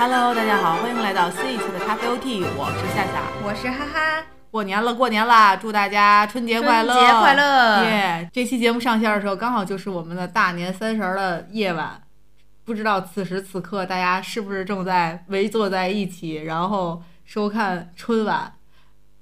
[0.00, 4.24] Hello，大家好，欢迎来到新一期的咖啡 OT，我是夏夏，我是哈哈。
[4.48, 5.56] 过年了，过年啦！
[5.56, 7.84] 祝大家春节快乐，春节快乐！
[7.84, 8.30] 耶！
[8.32, 12.00] 这期节目上线的时候，刚好就是我们的大年三十的夜晚，
[12.64, 18.52] 不知道此时此刻大家是不是正在围坐在一起，然后收看春晚。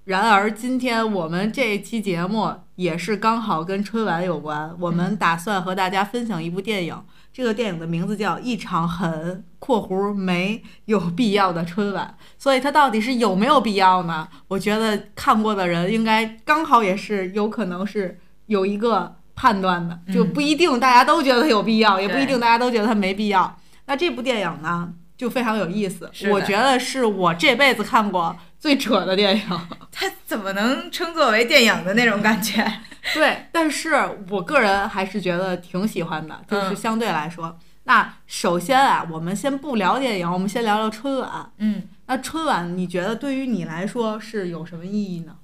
[0.04, 7.02] 然而，今天我们这一期节目也是刚好跟春晚有关，我们打算和大家分享一部电影。
[7.36, 14.26] 这个电影的名字叫《一场很（括弧）没有必要的春晚》，所以它到底是有没有必要呢？
[14.48, 23.54] 我觉得看过的人应该刚好也是有可能是有一个判断的，就不一定大家都觉得它有必要，也不一定大家都觉得它没必要。
[23.84, 28.34] 那这部电影呢，就非常有意思，我觉得是我这辈子看过。
[28.66, 29.44] 最扯的电影，
[29.92, 32.66] 它怎么能称作为电影的那种感觉？
[33.14, 33.94] 对，但是
[34.28, 37.56] 我个人还是觉得挺喜欢的，就是相对来说。
[37.84, 41.48] 那首先啊，我们先不聊电影，我们先聊聊春晚。
[41.58, 45.36] 嗯，那春晚你觉得对于你来说是有什么意义呢？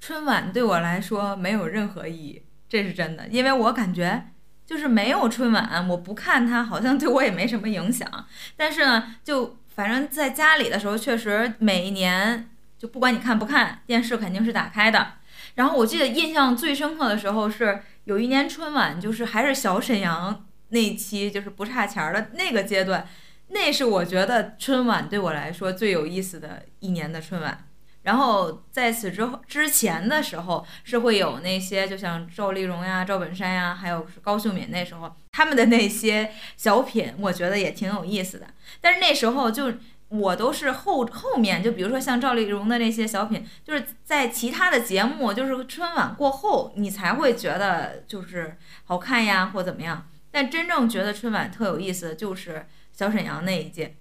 [0.00, 4.28] 春晚对我来说没有任何意义，这是真的，因为我感觉
[4.64, 8.08] 就是没有春晚，我不看它好像对我也没什么影响。
[8.56, 12.46] 但是呢，就反正在家里的时候，确实每一年。
[12.80, 15.12] 就不管你看不看电视，肯定是打开的。
[15.56, 23.06] 然后我记得印象最深刻的时候是有一年春晚，就是还是小沈阳那期，就是不差钱儿的那个阶段，
[23.48, 27.66] 那是我觉得春晚对我来说最有意思的一年的春晚。
[28.02, 38.46] 然后在此之后之前的时候，是会有那些就像赵丽蓉呀、赵本山呀，还有高秀敏那时候他们的那些小品，我觉得也挺有意思的。
[38.80, 39.74] 但是那时候就。
[40.10, 50.08] 我都是后后面，就比如说像赵丽蓉的那些小品，就是在其他的节目，就是春晚过后，你才会觉得就是好看呀，或怎么样。
[50.32, 53.96] 但真正觉得春晚特有意思的就是小沈阳那一届，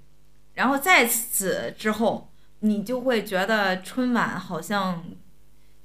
[0.56, 5.03] 然后在此之后，你就会觉得春晚好像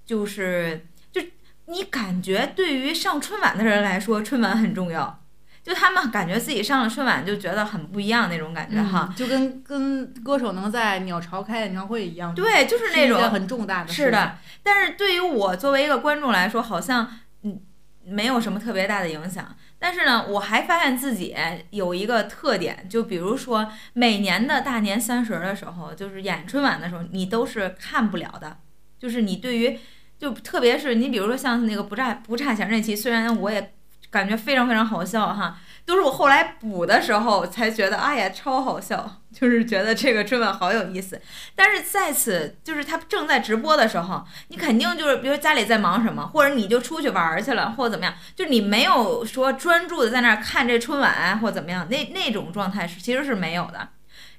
[0.07, 1.21] 就是就
[1.67, 5.24] 你感觉对于上春晚的人来说，春晚很重要。
[5.65, 12.35] 就他们感觉自己上了春晚就觉得很不一样那种感觉哈，就跟跟歌手能在鸟巢开演唱会一样。
[12.35, 13.91] 对，就是那种很重大的。
[13.91, 17.11] 是的，但是对于我作为一个观众来说，好像
[17.45, 17.63] 嗯
[18.05, 19.57] 没有什么特别大的影响。
[19.79, 21.35] 但是呢，我还发现自己
[21.71, 28.59] 有一个特点，就比如说每年的大年三十的时候，就是演春晚的时候，你都是看不了的。
[28.99, 29.79] 就是你对于，
[30.19, 33.73] 就特别是你比如说像那个不差不差钱那期，虽然我也。
[34.15, 41.21] 感觉非常非常好笑哈，都是我后来补的时候才觉得，哎呀，超好笑， 就是觉得这个春晚好有意思。
[41.57, 53.89] 但是在此，就是他正在直播的时候，你肯定就是，比如家里在忙什么，或者你就出去玩去了，或者怎么样，就你没有说专注的在那儿看这春晚或怎么样，那那种状态是其实是没有的。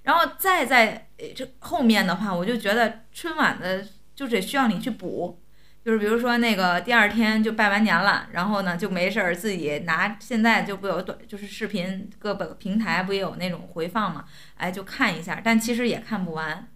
[0.03, 5.41] 然后再在这后面的话，我就觉得春晚的就得需要你去补。
[5.85, 14.25] 就是比如说那个第二天就拜完年了，然后呢就没事儿自己拿现在就不有短就是视频各个平台不也有那种回放嘛，
[14.55, 16.67] 哎就看一下，但其实也看不完，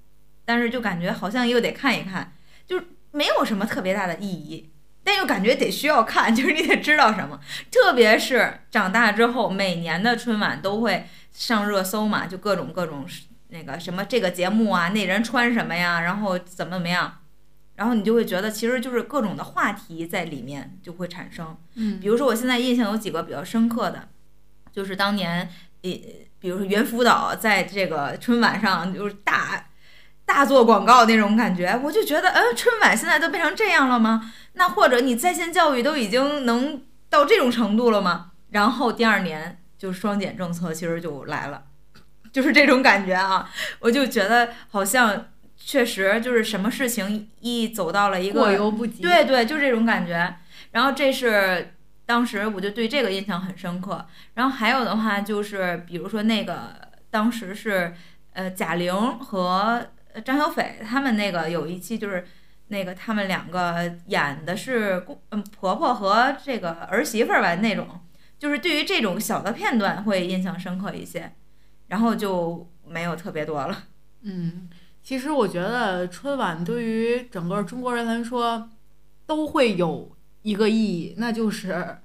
[0.45, 2.33] 但是就感觉好像又得看一看，
[2.67, 4.69] 就没有什么特别大的意义，
[5.03, 7.39] 但又感觉得需要看， 就是你得知道什么，
[7.71, 13.07] 特别是长大之后，每年的春晚都会上热搜嘛，就各种各种
[13.47, 17.18] 那个什么这个节目啊，那人穿什么呀，然后怎么怎么样。
[17.79, 21.55] 然后你就会觉得，其实就是各种的话题在里面就会产生。
[21.75, 24.09] 嗯，比如说我现在印象有几个比较深刻的，
[24.73, 25.49] 就是当年，
[25.83, 25.91] 呃，
[26.39, 29.67] 比如说猿辅导在这个春晚上就是大
[30.25, 34.29] 大做广告那种感觉，我就觉得，呃，春晚现在都变成这样了吗？
[34.55, 38.31] 那或者你在线教育都已经能到这种程度了吗？
[38.49, 41.63] 然后第二年就双减政策其实就来了，
[42.33, 43.49] 就是这种感觉啊，
[43.79, 45.27] 我就觉得好像。
[45.61, 50.35] 确实，就是什么事情一走到了一个过犹不及，对对，就这种感觉。
[50.71, 51.75] 然后这是
[52.05, 54.03] 当时我就对这个印象很深刻。
[54.33, 56.75] 然后还有的话就是，比如说那个
[57.11, 57.93] 当时是
[58.33, 59.85] 呃贾玲和
[60.25, 62.25] 张小斐他们那个有一期就是
[62.69, 67.87] 那个他们两个演的是公嗯婆婆和这个儿媳妇儿吧那种，
[68.39, 71.31] 就是对于这种小的片段会印象深刻一些，
[71.89, 73.83] 然后就没有特别多了。
[74.23, 74.67] 嗯。
[75.03, 78.69] 其实我觉得春晚对于整个中国人来说，
[79.25, 80.11] 都会有
[80.43, 81.97] 一个意义，那就是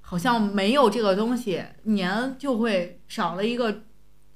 [0.00, 3.82] 好像没有这个东西，年就会少了一个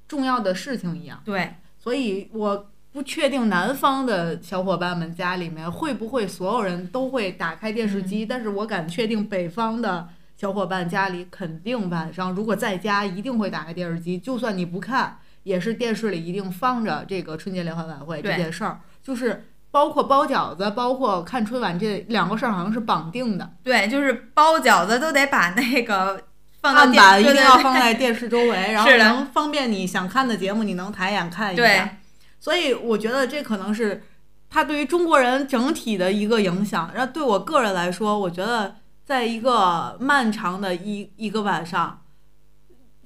[0.07, 1.21] 重要的事情一样。
[1.25, 10.07] 对，所以我不确定南方的小伙伴们家里面会不会所有人都会打开电视机，但是我敢确定北方的
[10.37, 15.19] 小伙伴家里肯定晚上如果在家一定会打开电视机，就算你不看。
[15.43, 26.23] 也是电视里一定放着这个春节联欢晚会这件事儿，就是包括包饺子，包括看春晚这两个事儿好像是绑定的，对，就是包饺子都得把那个
[26.61, 31.97] 放板一定要放在电视周围，然后 能方便你想看的节目，你能抬眼看一对下。
[32.39, 34.03] 所以我觉得这可能是
[34.49, 36.91] 它对于中国人整体的一个影响。
[36.93, 42.01] 然后对我个人来说，我觉得在一个漫长的一一个晚上，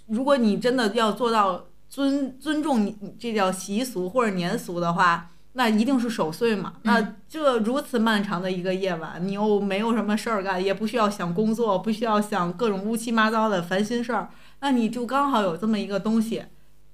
[0.08, 6.74] 如果你真的要做到尊尊重你这叫习俗或者年俗的话，那一定是守岁嘛。
[6.84, 14.30] 那这如此漫长的一个夜晚，你又没有什么事儿干，也不需要想工作，不需要想各种乌七八糟的烦心事儿，
[14.60, 16.44] 那你就刚好有这么一个东西，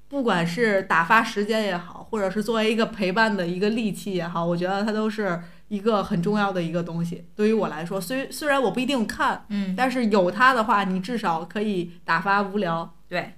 [0.07, 7.25] 不管是打发时间也好，或者是作为一个陪伴的一个利器也好，我觉得它都是一个很重要的一个东西。
[7.35, 12.95] 对于我来说，虽虽然我不一定看，嗯，但是有它的话，你至少可以打发无聊。
[13.09, 13.33] 对。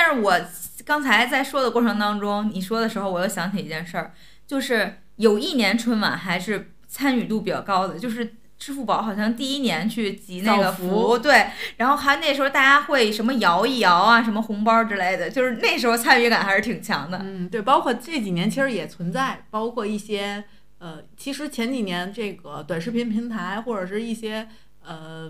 [0.00, 0.40] 但是我
[0.84, 4.12] 刚才在说的过程当中，你说的时候，我又想起一件事儿，
[4.46, 11.48] 就是有一年春晚还是参与度比较高的，就是支付宝好像第一年去集那个福对，
[11.78, 17.18] 然后还那时候大家会什么摇一摇啊，什么红包之类的，就是那时候参与感还是挺强的。
[17.24, 20.44] 嗯，对，包括这几年其实也存在，包括一些
[20.78, 24.46] 呃，其实前几年这个短视频平台或者是一些
[24.80, 25.28] 呃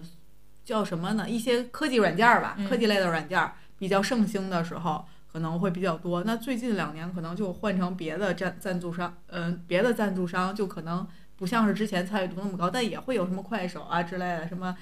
[0.63, 1.25] 叫什么呢？
[1.27, 5.05] 一些科技软件儿吧，嗯科技类的软件儿比较盛行的时候。
[5.31, 14.75] 可能会比较多，那最近两年可能就换成别的赞赞助商，嗯、别的赞助商就可能不像是之前参与度那么高，但也会有什么快手啊之类的，什么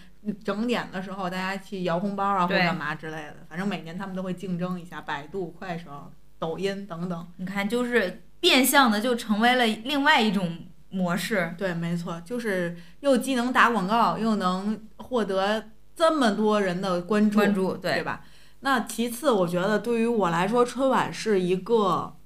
[0.45, 7.27] 整点的时候大家去摇红包啊或者干嘛之类的，反正每年他们都会竞争一下，百度、快手、抖音等等。
[7.39, 10.59] 你看，就是变相的就成为了另外一种
[10.91, 11.53] 模式。
[11.59, 18.23] 对，没错，就是又既能打广告，又能获得这么多人的关注，关注对对吧？
[18.61, 22.17] 那其次，我觉得对于我来说，春晚是一个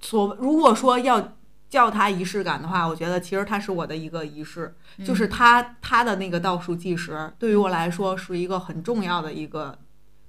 [0.00, 1.34] 所如果说要
[1.68, 9.78] 叫它仪式感的话，我觉得其实它是我的一个仪式，就是它它的那个倒数计时，对于我来说是一个很重要的一个。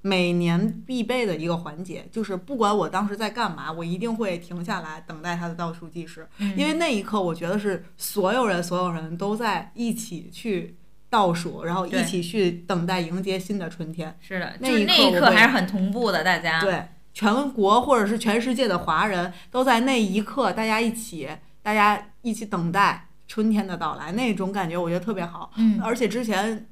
[0.04, 6.26] 每年必备的一个环节，就是不管我当时在干嘛，我一定会停下来等待它的倒数计时。
[6.38, 10.78] 嗯因为那一刻，我觉得是所有人所有人都在一起去
[11.10, 14.18] 倒数，然后一起去等待迎接新的春天。
[14.20, 16.60] 是的，那就是那一一刻我会刻还是很同步的，大家。
[16.62, 21.30] 对，全国或者是全世界的华人都在那一刻，大家一起，
[21.62, 25.52] 大家一起等待春天的到来，那种感觉我觉得特别好。
[25.58, 26.68] 嗯而且之前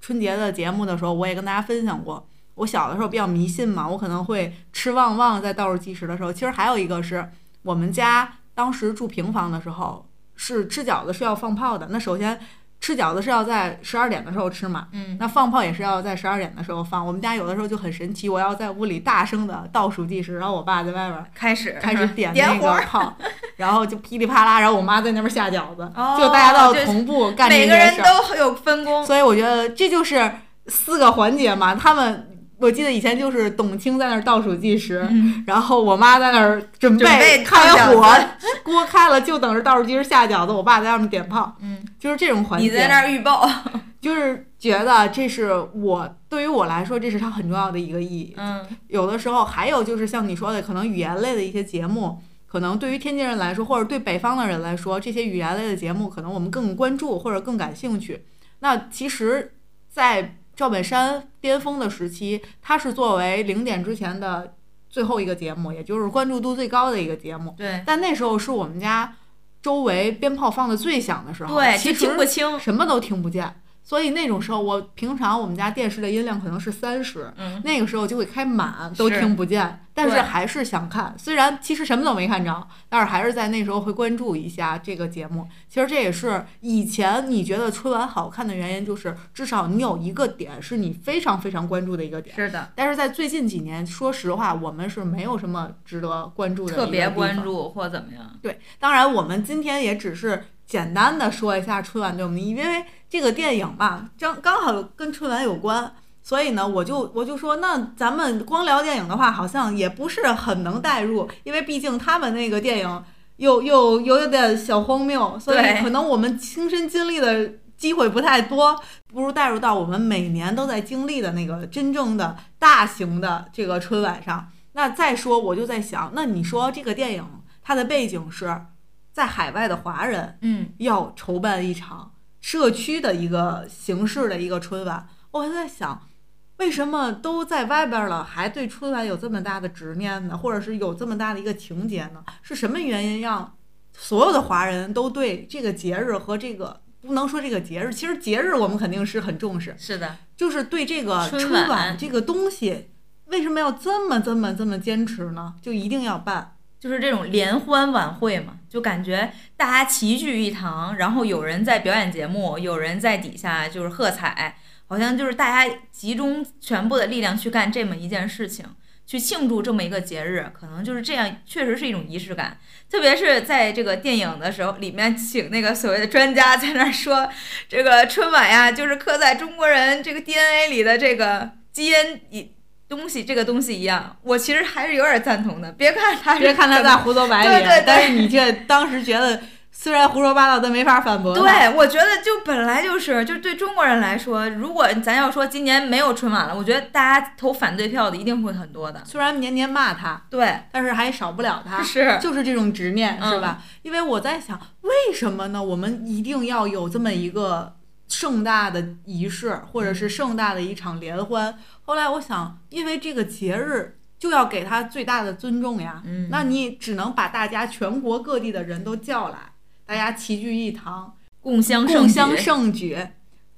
[0.00, 2.26] 春节的节目的时候，我也跟大家分享过。
[2.56, 6.32] 我小的时候比较迷信嘛，我可能会吃旺旺在倒数计时的时候。
[6.32, 7.26] 其实还有一个是
[7.62, 10.06] 我们家当时住平房的时候，
[10.36, 11.88] 是吃饺子是要放炮的。
[11.90, 12.38] 那首先
[12.80, 17.06] 吃饺子是要在十二点的时候吃嘛，嗯，那放炮也是要在十二点的时候放。
[17.06, 23.14] 我们家有的时候就很神奇，我要在屋里大声的倒数计时，然后我爸在外边开始开始点那个炮，
[23.56, 27.94] 然后就噼里啪啦，然后我妈在那边下饺子，哦就大家都要同步干这每个人。
[27.98, 29.04] 都有分工。
[29.04, 30.30] 所以我觉得这就是
[30.66, 31.74] 四个环节嘛。
[31.74, 32.29] 他们
[32.60, 38.02] 我记得以前就是董卿在那儿倒数计时，嗯然后我妈在那儿准准备开火，
[38.62, 42.66] 锅开了就等着倒数计时下饺子，我爸在外面点炮，嗯，就是这种环节。
[42.66, 43.48] 你在那儿预报。
[44.00, 48.32] 就是觉得这是我对于我来说，这是它很重要的一个意义。
[48.38, 58.24] 嗯，有的时候还有就是像你说的，可能语言类的一些节目，可能对于天津人来说，或者对北方的人来说，这些语言类的节目，可能我们更关注或者更感兴趣。
[58.60, 59.52] 那其实，
[59.90, 64.54] 在赵本山巅峰的时期，他是作为零点之前的
[64.90, 67.54] 最后一个节目，也就是关注度最高的一个节目。
[67.56, 69.16] 对但那时候是我们家
[69.62, 72.60] 周围鞭炮放的最响的时候，对，其实听实不清。
[72.60, 73.54] 什么都听不见。
[73.82, 81.12] 所以那种时候，我平常我们家电视的音量可能是三十，嗯，那个时候就会开满，都听不见，但是还是想看。
[81.18, 85.48] 虽然其实什么都没看着，但是还是在那时候会关注一下这个节目。
[85.68, 92.36] 其实这也是以前你觉得春晚好看的原因，就是至少你有一个点是你非常非常关注的一个点。
[92.36, 98.38] 是的，但是在最近几年，说实话，我们是没有什么值得关注的特别关注或怎么样。
[98.40, 113.04] 对，当然我们今天也只是简单的说一下春晚对我们的，因为这个电影吧，刚刚好跟春晚有关，所以呢，我就我就说，那咱们光聊电影的话，好像也不是很能代入，因为毕竟他们那个电影
[113.38, 124.48] 又又又有点小荒谬，所以可能我们亲身经历的机会不太多，不如带入到我们每年都在经历的那个真正的大型的这个春晚上。
[124.74, 127.26] 那再说，我就在想，那你说这个电影
[127.60, 128.66] 它的背景是
[129.12, 132.09] 在海外的华人嗯，要筹办一场
[132.40, 136.08] 社区的一个形式的一个春晚，我还在想，
[136.56, 140.36] 为什么都在外边了，还对春晚有这么大的执念呢？
[140.36, 142.24] 或者是有这么大的一个情节呢？
[142.42, 143.56] 是什么原因让
[143.92, 152.90] 所有的华人都对这个节日和这个不能说这个节日，其实节日我们肯定是很重视，是的，就是对这个春晚这个东西，
[153.26, 155.54] 为什么要这么这么这么坚持呢？
[155.60, 156.56] 就一定要办。
[156.80, 164.56] 就是这种联欢晚会嘛，就感觉大家齐聚一堂，然后有人在表演节目，有人在底下就是喝彩，
[164.86, 168.64] 好像就是大家集中全部的力量去干这么一件事情，
[169.06, 172.58] 去庆祝这么一个节日，可能就是这样，确实是一种仪式感。
[172.90, 177.28] 特别是在这个电影的时候，里面请那个所谓的专家在那说，
[177.68, 182.50] 这个春晚呀，就是刻在中国人这个 DNA 里的这个基因
[182.90, 185.72] 东西，这个东西一样，我其实还是有点赞同的。
[185.72, 191.32] 别看他是 别看他在胡说八道，对对对但是你这当时觉得虽然胡说八道，但没法反驳。
[191.32, 199.00] 对，我觉得就本来就是，就对中国人来说，如果咱要说今年没有春晚了，我觉得大家投反对票的一定会很多的。
[199.06, 201.80] 虽然年年骂他，对，但是还少不了他。
[201.82, 203.62] 是，就是这种执念，嗯是吧？
[203.82, 205.62] 因为我在想，为什么呢？
[205.62, 207.76] 我们一定要有这么一个
[208.10, 211.58] 盛大的仪式，或者是盛大的一场联欢。
[211.82, 219.52] 后来我想，因为这个节日就要给他最大的尊重呀，嗯那你只能把大家全国各地的人都叫来，
[219.86, 222.98] 大家齐聚一堂，共襄盛共襄举盛举。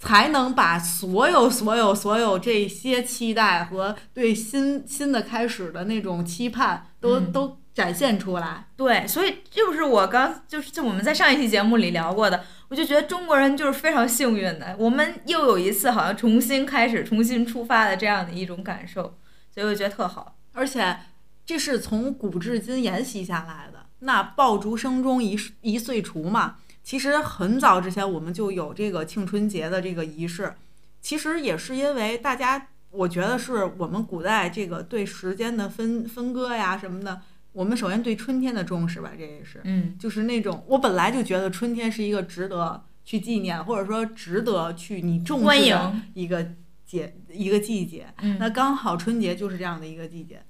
[0.05, 8.67] 才能把所有、所有、所有这些期待和对新新的开始的那种期盼都、嗯都展现出来。
[8.77, 12.43] 对，所以就是我刚就是就我们在上一期节目里聊过的，
[12.73, 19.19] 我就觉得中国人就是非常幸运的，我们又有一次好像重新开始、重新出发的这样的一种感受，
[19.51, 20.39] 所以我觉得特好。
[20.53, 20.97] 而且
[21.45, 23.85] 这是从古至今沿袭下来的。
[23.99, 30.55] 那爆竹声中一一岁除嘛，其实很早之前我们就有这个庆春节的这个仪式，
[31.03, 37.21] 其实也是因为大家，我觉得是我们古代这个对时间的分分割呀什么的，
[37.53, 46.55] 我们首先对春天的重视吧，这也是，嗯就是那种我本来就觉得春天是一个值得去纪念，或者说值得去你重欢视的迎一个
[46.85, 48.07] 节一个季节。
[48.23, 50.43] 嗯，那刚好春节就是这样的一个季节，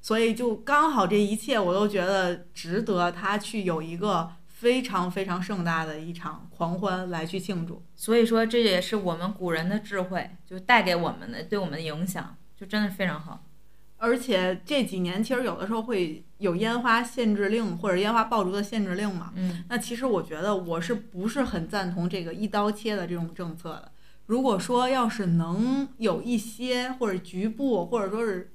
[0.00, 7.82] 所以就刚好这一切我都觉得值得他去有一个非常非常盛大的一场狂欢来去庆祝。
[7.94, 13.46] 所以说这也是我们古人的智慧，就带给我们的对我们的影响，就真的非常好。
[14.02, 23.92] 而且这几年其实有的时候会有烟花限制令或者烟花爆竹的限制令嘛，嗯那其实我觉得我是不是很赞同这个一刀切的这种政策的？
[24.24, 28.52] 如果说要是能有一些或者局部或者说是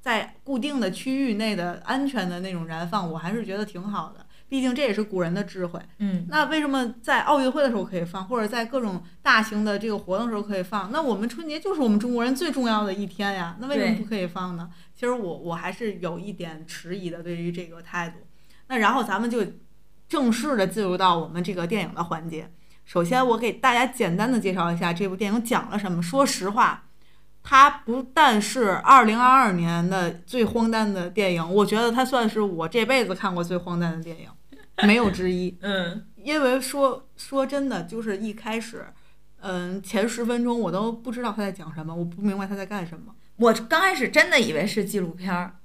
[0.00, 4.25] 在固定的区域内的安全的那种燃放，我还是觉得挺好的。
[4.48, 5.80] 毕竟这也是古人的智慧。
[5.98, 10.90] 嗯，那为什么在奥运会的时候可以放，或者在各种大型的这个活动的时候可以放？
[10.92, 14.70] 那我们春节就是我们中国人最重要的一天呀，那为什么不可以放呢？
[14.94, 18.20] 其实我我还是有一点迟疑的对于这个态度。
[18.68, 19.44] 那然后咱们就
[20.08, 22.50] 正式的进入到我们这个电影的环节。
[22.84, 26.00] 首先，我给大家简单的介绍一下这部电影讲了什么。
[26.00, 26.84] 说实话，
[27.42, 34.28] 它不但是二零二二年的最荒诞的电影，我觉得它算是我这辈子看过最荒诞的电影，
[34.84, 35.56] 没有之一。
[35.62, 38.86] 嗯，因为说说真的，就是一开始，
[39.40, 45.56] 嗯，前十分钟我都不知道他在讲什么，我不明白他在干什么我刚开始真的以为是纪录片儿，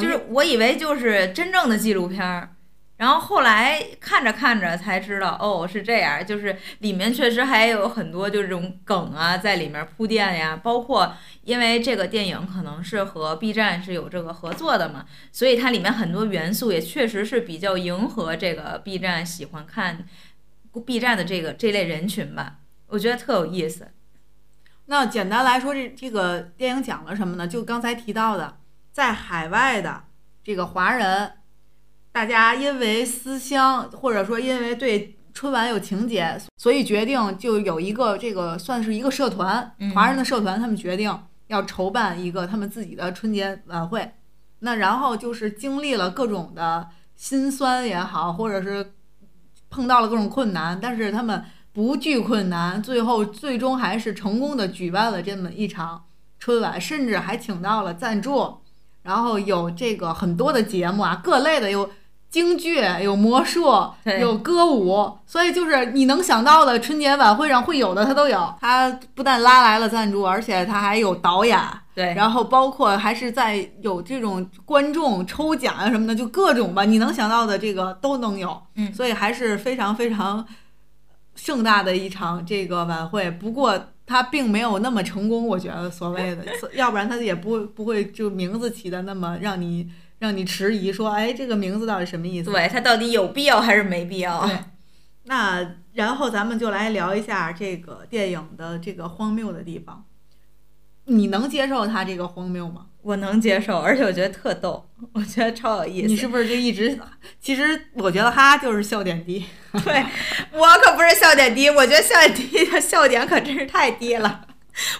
[0.00, 2.53] 就是我以为就是真正的纪录片儿，
[2.96, 20.06] 然后后来看着看着才知道，哦，是这样，就是里面确实还有很多就是这种梗啊在里面铺垫呀，包括因为这个电影可能是和 B 站是有这个合作的嘛，所以它里面很多元素也确实是比较迎合这个 B 站喜欢看
[20.86, 23.88] B 站的这个这类人群吧，我觉得特有意思。
[24.86, 27.48] 那简单来说，这这个电影讲了什么呢？
[27.48, 28.58] 就刚才提到的，
[28.92, 30.04] 在海外的
[30.44, 31.32] 这个华人，
[32.14, 41.12] 大家因为思乡，或者说因为对春晚有情节，所以决定就有一个这个算是一个社团，嗯华人的社团，他们决定
[41.48, 44.08] 要筹办一个他们自己的春节晚会。
[44.60, 48.92] 那然后就是经历了各种的辛酸也好，或者是
[49.68, 56.04] 碰到了各种困难，但是他们不惧困难，最后最终还是成功的举办了这么一场
[56.38, 58.58] 春晚，甚至还请到了赞助，
[59.02, 61.90] 然后有这个很多的节目啊，各类的有
[62.34, 63.72] 京剧，有魔术，
[64.02, 68.52] 对有歌舞，所以就是你能想到的春节晚会上会有的，它都有。
[68.60, 71.56] 它不但拉来了赞助，而且它还有导演，
[71.94, 78.60] 对，然后包括还是在有这种观众抽奖啊什么的，就各种吧，你能想到的这个都能有。
[78.74, 80.44] 嗯所以还是非常非常
[81.36, 83.30] 盛大的一场这个晚会。
[83.30, 89.88] 不过他并没有那么成功，我觉得所谓的，要不然他也不不会就名字起的那么让你
[90.24, 92.50] 让你迟疑，说哎这个名字到底什么意思？
[92.50, 94.46] 对，它到底有必要还是没必要？
[94.46, 94.58] 对。
[95.24, 100.04] 那然后咱们就来聊一下这个电影的这个荒谬的地方。
[101.06, 102.86] 你能接受他这个荒谬吗？
[103.02, 106.08] 我能接受，而且我觉得特逗，我觉得超有意思。
[106.08, 106.98] 你是不是就一直？
[107.38, 109.44] 其实我觉得哈就是笑点低。
[109.84, 110.04] 对，
[110.52, 114.46] 我可不是笑点低，我觉得笑点低的笑点可真是太低了。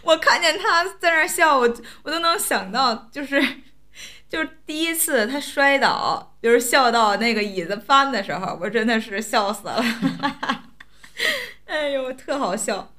[0.02, 3.42] 我看见他在那笑，我我都能想到，就是
[4.34, 9.80] 就是第一次他摔倒，就是笑到那个椅子翻的时候，我真的是笑死了。
[11.66, 12.90] 哎呦，特好笑。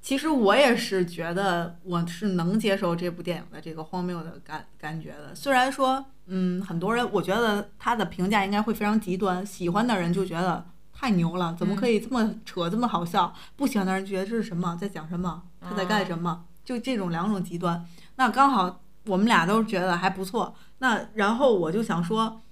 [0.00, 5.34] 其实我也是觉得我是能接受这部电影的这个荒谬的感感觉的。
[5.34, 13.34] 虽然说，嗯，很多人我觉得他的评价应该会非常极端，喜欢的人就觉得太牛了，怎么可以这么扯，这么好笑？
[13.56, 16.44] 不喜欢的人觉得这是什么，在讲什么，他在干什么？
[16.64, 17.84] 就这种两种极端。
[18.14, 20.54] 那刚好我们俩都觉得还不错。
[20.78, 22.42] 那然后我就想说，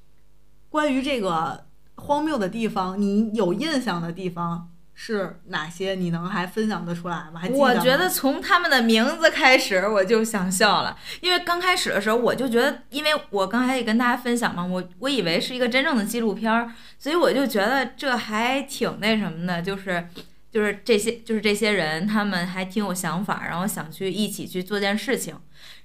[0.69, 1.67] 关于这个
[1.97, 4.69] 荒谬的地方，你有印象的地方？
[4.93, 5.95] 是哪些？
[5.95, 7.41] 你能还分享得出来吗？
[7.53, 20.07] 我觉得从他们的名字开始我就想笑了，因为刚开始的时候我就觉得，因为我刚才也跟大家分享嘛，我我以为是一个真正的纪录片儿，所以我就觉得这还挺那什么的，就是
[20.51, 25.37] 就是这些就是这些人他们还挺有想法，然后想去一起去做件事情。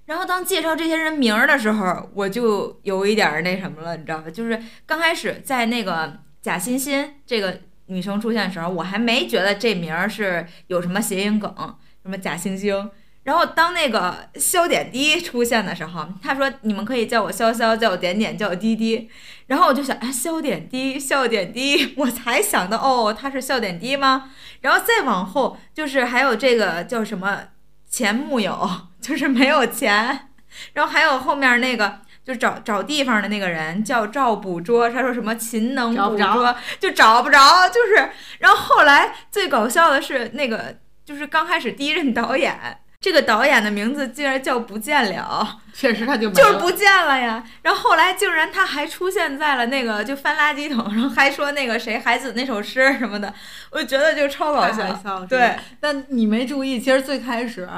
[0.06, 4.30] 然后当介绍这些人名儿的时候，我就有一点那什么了，你知道吧？
[4.30, 7.62] 就是刚开始在那个贾欣欣这个。
[7.88, 11.54] 女生出现的时候，我还没觉得这名儿是有什么谐音梗，
[12.02, 12.90] 什么假惺惺。
[13.26, 19.10] 然后当那个肖点滴出现的时候，他说你们可以叫我潇潇，叫我点点，叫我滴滴。
[19.48, 24.32] 然后我就想，哎，笑点滴，笑点滴， 我才想到，哦，他是笑点滴吗？
[24.62, 27.42] 然后再往后就是还有这个叫什么
[27.90, 28.70] 钱木有，
[29.02, 30.30] 就是没有钱。
[30.74, 32.00] 然后还有后面那个。
[32.26, 38.10] 就找找地方的那个人叫赵捕捉，他说什么勤能捕捉，就找不着，就是。
[38.40, 47.44] 然后后来最搞笑的是那个，就是刚开始第一任导演，这个导演的名字竟然叫不见了， 确实他就就是不见了呀。
[47.62, 53.32] 然后后来竟然他还出现在了那个就翻垃圾桶，然后还说那个谁孩子那首诗什么的，
[53.70, 55.24] 我就觉得就超搞笑。
[55.30, 57.70] 对，但你没注意，其实最开始。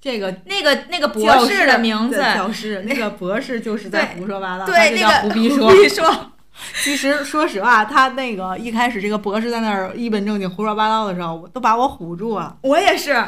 [0.00, 6.32] 这个那个那个博士的名字，教师那个博士就是在胡说八道，对，那个胡逼说。
[6.80, 12.56] 其实说实话，他那个一开始这个博士在那儿一本正经胡说八道的时候，都把我唬住了。
[12.62, 13.22] 我也是，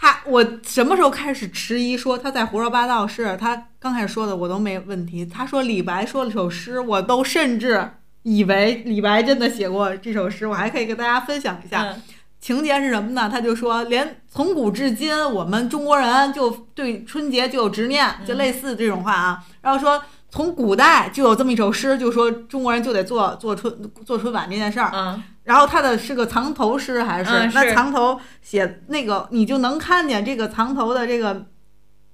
[0.00, 3.06] 他我什么时候开始迟疑说他在胡说八道？
[3.06, 5.26] 是他刚开始说的我都没问题。
[5.26, 7.86] 他说李白说了首诗，我都甚至
[8.22, 11.94] 以为李白真的写过这首诗，我还可以跟大家分享一下。
[12.40, 13.28] 情节是什么呢？
[13.30, 19.44] 他就说，连从古至今，我们中国人就对春节就有执念，就类似这种话啊。
[19.60, 24.90] 然后说，从古代就有这么一首诗，就说中国人就得做做春做春晚这件事儿。
[24.94, 25.22] 嗯。
[25.50, 27.50] 然后他的是个藏头诗还是？
[27.52, 31.44] 那藏头写那个，你就能看见这个藏头的这个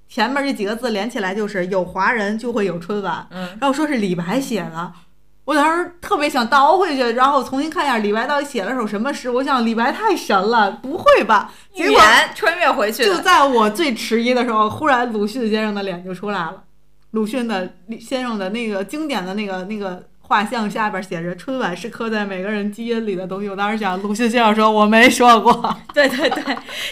[0.09, 3.27] 前面这几个字连起来就是有华人就会有春晚。
[3.31, 3.47] 嗯。
[3.61, 4.91] 然后说是李白写的。
[5.45, 9.29] 我当时特别想倒回去，然后重新看一下李白到底写了首什么诗。
[9.29, 11.53] 我想李白太神了，不会吧？
[11.75, 12.01] 结果
[12.35, 13.05] 穿越回去。
[13.05, 16.63] 就在我最迟疑的时候，忽然鲁迅先生的脸就出来了。
[17.11, 17.71] 鲁迅的
[18.01, 23.49] 先生的那个经典的那个那个画像下边写着“春晚是刻在每个人基因里的东西”。
[23.51, 25.77] 我当时想，鲁迅先生说我没说过。
[25.95, 26.43] 对对对，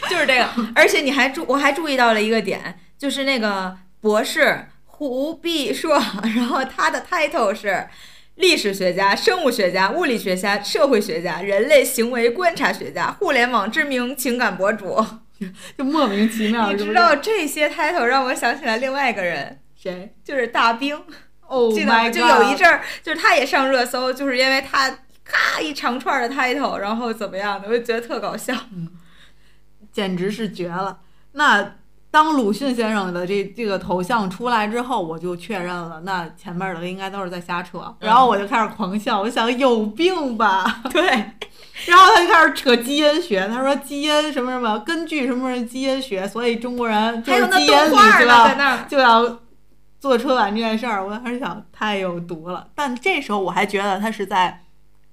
[0.09, 0.49] 就是这个。
[0.75, 6.01] 而且你还注，我还注意到了一个点，就是那个博士胡必硕，
[6.37, 7.89] 然后他的 title 是。
[8.37, 15.01] 历史学家、生物学家、物理学家、社会学家、人类行为观察学家、互联网知名情感博主，
[15.79, 16.73] 就莫名其妙。
[16.73, 20.13] 你知道这些 title 让我想起来另外一个人，谁？
[20.25, 21.01] 就是大兵。
[21.49, 24.91] 哦，记得就有一阵儿，就是他也上热搜，就是因为他
[25.25, 28.55] 咔一长串的 title，然后怎么样的，我就觉得特搞笑。
[28.73, 28.89] 嗯，
[29.93, 30.99] 简直是绝了。
[31.33, 31.77] 那。
[32.15, 37.93] 当鲁迅先生的这这个头像出来之后，我就确认了，那前面的应该都是在瞎扯。
[37.99, 40.81] 然后我就开始狂笑，我想有病吧？
[40.93, 41.03] 对。
[41.87, 49.39] 然后他就开始扯基因学，他说基因什么什么，根据什么什么基因学，所以中国人就是基因里就要就要
[50.05, 51.03] 做春晚这件事儿。
[51.03, 52.69] 我当时想，太有毒了。
[52.75, 54.63] 但这时候我还觉得他是在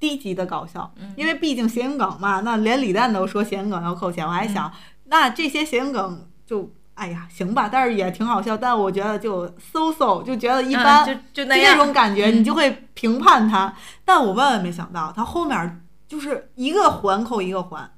[0.02, 4.70] 低级的搞笑，因为毕竟谐音梗嘛，那连李诞都说谐音梗要扣钱，我还想，
[5.06, 6.74] 那这些谐音梗就。
[6.94, 13.74] 哎呀，行吧，但是也挺好笑，但我觉得就 so so，就觉得一般，就就那种感觉，你就会评判他。
[14.06, 17.90] 但我万万没想到，他后面就是一个环扣一个环，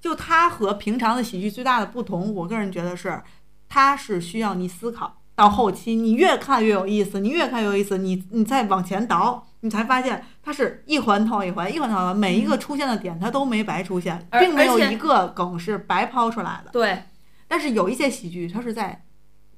[0.00, 3.20] 就他和平常的喜剧最大的不同，我个人觉得是，
[3.68, 5.21] 他是需要你思考。
[5.34, 16.70] 到后期，你越看越有意思，你越看越有意思，你你再往前倒，你才发现它是一环套一环，一环套一环，每一个出现的点它都没白出现，并没有一个梗是白抛出来的。
[16.70, 17.04] 对，
[17.48, 19.04] 但是有一些喜剧，它是在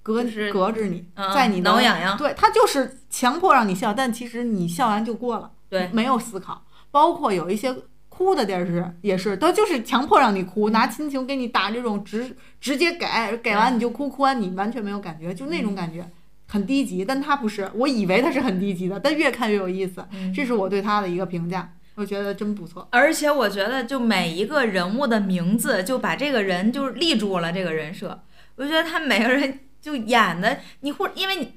[0.02, 6.62] 隔是隔着你，嗯在你的挠痒痒对，它就是强迫让你笑，但其实你笑完就过了，对没有思考。
[6.90, 7.74] 包括有一些
[8.16, 13.06] 哭的电视也是，他就是强迫让你哭，拿亲情给你打这种直直接给，
[13.42, 16.08] 给完你就哭，哭完你完全没有感觉，就那种感觉。
[16.46, 22.86] 很低级，但他不是，我以为他是很低级的，但越看越有意思，嗯这是我对他的一个评价，我觉得真不错。
[22.92, 28.22] 而且我觉得，就每一个人物的名字，就把这个人就是立住了这个人设。
[28.56, 31.54] 我觉得他每个人就演的，你或因为你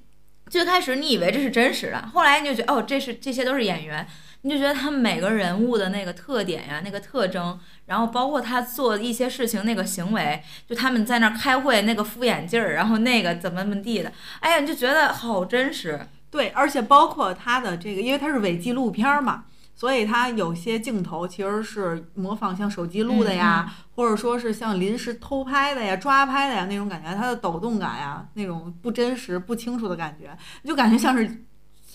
[0.49, 4.07] 最开始你以为这是真实的，后来你就觉得哦，这是这些都是演员，
[4.41, 15.99] 你就觉得他们每个人物的那个特点呀、那个特征，然后包括他做一些事情那个行为，就他们在那儿开会那个敷衍劲儿，然后那个怎么怎么地的，哎呀，你就觉得好真实。
[16.29, 31.45] 对，而且包括他的这个，因为他是伪纪录片儿嘛，所以它有些镜头其实是模仿像手机录的呀，或者说是像临时偷拍的呀、抓拍的呀那种感觉，它的抖动感呀，那种不真实、不清楚的感觉，就感觉像是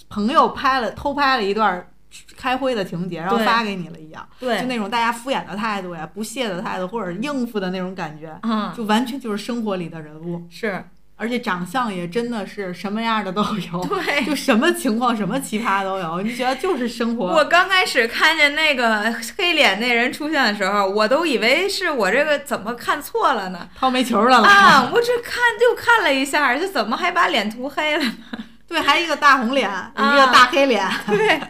[0.08, 1.91] 朋友拍了偷拍了一段儿
[2.36, 10.84] 开会的情节，然后发给你了一样，就，那种大家敷衍的态度呀、不屑的态度，或者应付的那种感觉，嗯，就完全就是生活里的人物，是，
[11.16, 13.84] 而且长相也真的是什么样的都有。
[13.84, 14.24] 对。
[14.26, 17.26] 就什么情况、什么奇葩都有，你觉得就是生活。
[17.26, 23.68] 我刚开始看见那个黑脸那人出现的时候，我都以为是我这个怎么看错了呢？
[23.76, 28.14] 掏煤球了，啊，我这看就看了一下，这怎么还把脸涂黑了呢？
[28.68, 31.40] 对，还一个大红脸，啊一个大黑脸，对，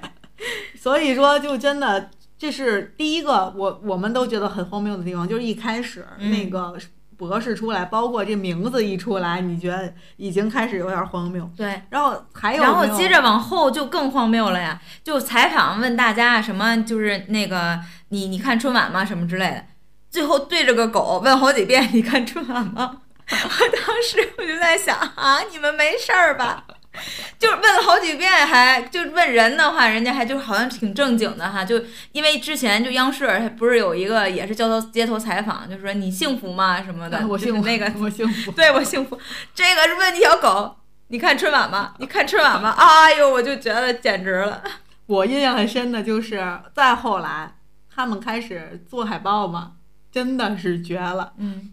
[0.78, 6.76] 所以说就真的这是第一个我我们都觉得很荒谬的地方，就是一开始嗯那个
[7.16, 11.48] 博士出来，包括这名字一出来，你觉得已经开始有点荒谬。
[11.56, 17.78] 对，然后还有然后接着往后就更荒谬了呀，就采访问大家什么，就是那个
[18.08, 19.04] 你你看春晚吗？
[19.04, 19.64] 什么之类的，
[20.10, 22.98] 最后对着个狗问好几遍，你看春晚吗？
[23.30, 26.64] 我当时我就在想啊，你们没事儿吧？
[27.38, 33.26] 就是问了好几遍还，就问人的话，人家还就好像挺正经的哈，就因为之前就央视
[33.58, 38.52] 不是有一个也是街头街头采访，就说你幸福吗什么的，我幸福，那个我幸福。
[38.52, 39.18] 对我幸福。
[39.54, 40.76] 这个是问一条狗，
[41.08, 41.94] 你看春晚吗？
[41.98, 42.74] 你看春晚吗？
[42.76, 44.62] 哎呦，我就觉得简直了。
[45.06, 47.56] 我印象很深的就是再后来
[47.94, 49.72] 他们开始做海报嘛，
[50.10, 51.32] 真的是绝了。
[51.38, 51.72] 嗯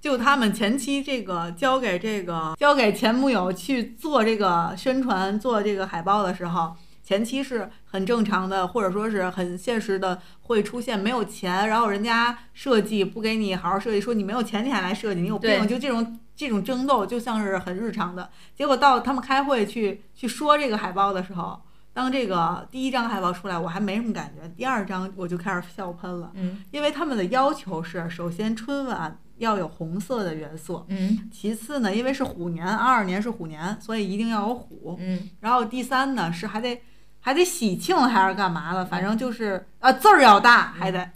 [0.00, 18.30] 就他们前期这个交给这个交给前木友去做这个宣传、做这个海报的时候，前期是很正常的，或者说是很现实的，会出现没有钱，然后人家设计不给你好好设计，说你没有钱你还来设计，你有病，就这种这种争斗就像是很日常的。
[18.54, 21.60] 结果到他们开会去去说这个海报的时候。
[21.92, 26.30] 当这个第一张海报出来，我还没什么感觉，第二张我就开始笑喷了。
[26.36, 34.96] 嗯因为他们的要求是，首先春晚要有红色的元素，嗯其次呢，因为是虎年，二二年是虎年，所以一定要有虎。
[35.00, 36.80] 嗯然后第三呢是还得
[37.20, 41.10] 还得喜庆还是干嘛的，反正就是啊字儿要大还得。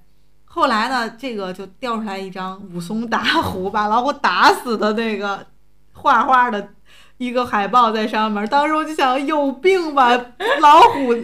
[0.44, 5.46] 后来呢，这个就掉出来一张武松打虎把老虎打死的那个
[5.92, 6.68] 画画的
[7.18, 10.10] 一个海报在上面，当时我就想有病吧，
[10.60, 11.14] 老虎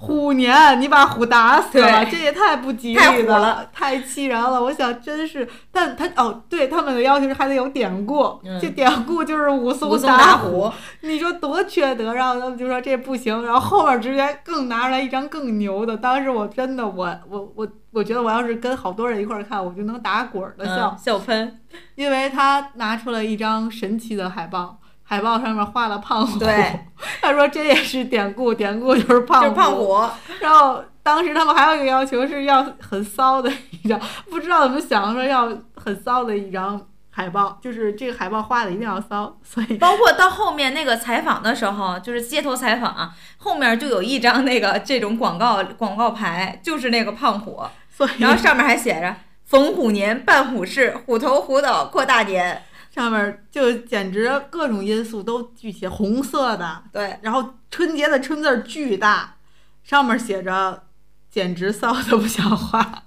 [0.00, 4.62] 虎年你把虎打死了，这也太不吉利了了，太气人了。
[4.62, 15.94] 我想真是，但他哦，对他们的要求是还得有典故，嗯这典故就是武松打打虎，你说多缺德，然后他们就说这不行，然后后面直接更拿出来一张更牛的。
[15.94, 21.58] 当时我真的，我我我我觉得我要是跟好多人一块儿看，我就能打滚儿的笑，嗯笑喷。
[21.94, 24.79] 因为他拿出了一张神奇的海报，
[25.10, 26.86] 海报上面画了胖虎，对，
[27.20, 30.04] 他说这也是典故，典故就是胖虎，就是胖虎，
[30.38, 56.82] 然后当时他们还有一个要求是要很骚的一张，不知道怎么想说要很骚的一张海报，就是这个海报画的一定要骚，所以包括到后面那个采访的时候，就是街头采访，后面就有一张那个这种广告广告牌，就是那个胖虎，所以然后上面还写着“逢虎年办虎事，虎头虎脑过大年上面就简直各种因素都具体，红色的，”。
[56.92, 59.36] 对，然后春节的春字儿巨大，
[59.82, 60.84] 上面写着
[61.30, 63.02] 简直骚的不像话。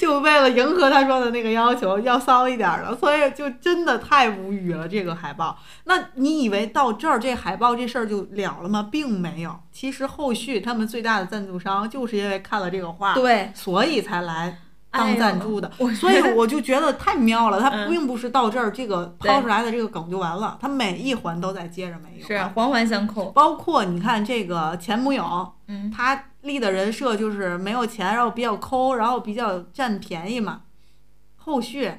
[0.00, 4.88] 就为了迎合他说的那个要求，要骚一点儿的，所以就真的太无语了。
[4.88, 8.88] 这个海报，那你以为到这儿这海报这事儿就了了吗？
[8.90, 9.60] 并没有。
[9.70, 14.58] 其实后续他们最大的赞助商就是因为看了这个画，对，所以才来
[14.90, 17.60] 当赞助的，哎所以我就觉得太妙了。
[17.60, 22.26] 它嗯并不是到这儿这个抛出来的这个梗就完了，它每一环都在接着每一环。
[22.26, 23.30] 是环环相扣。
[23.30, 30.62] 包括你看这个前母友，嗯，他立的人设就是没有钱，然后比较抠，然后比较占便宜嘛。
[31.36, 31.92] 后续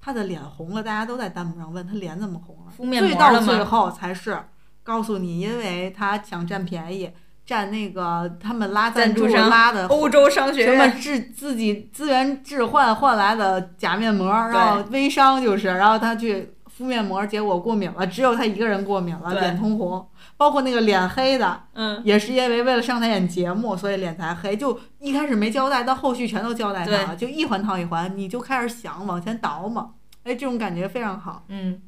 [0.00, 4.38] 他的脸红了，大家都在弹幕上问他脸怎么红了，敷面最到膜了吗最后才是
[4.82, 7.10] 告诉你，因为他想占便宜，
[7.46, 24.56] 占那个他们拉赞助拉的欧洲商学什么院，置自己资源置换换来的假面膜，然后微商就是，然后他去敷面膜，结果过敏了，只有他一个人过敏了，脸通红，包括那个脸黑的，嗯，也是因为为了上台演节目，所以脸才黑。
[24.56, 29.90] 就一开始没交代，到后续全都交代上了，就一环套一环，你就开始想往前倒嘛。
[30.24, 31.44] 哎，这种感觉非常好。
[31.48, 31.80] 嗯，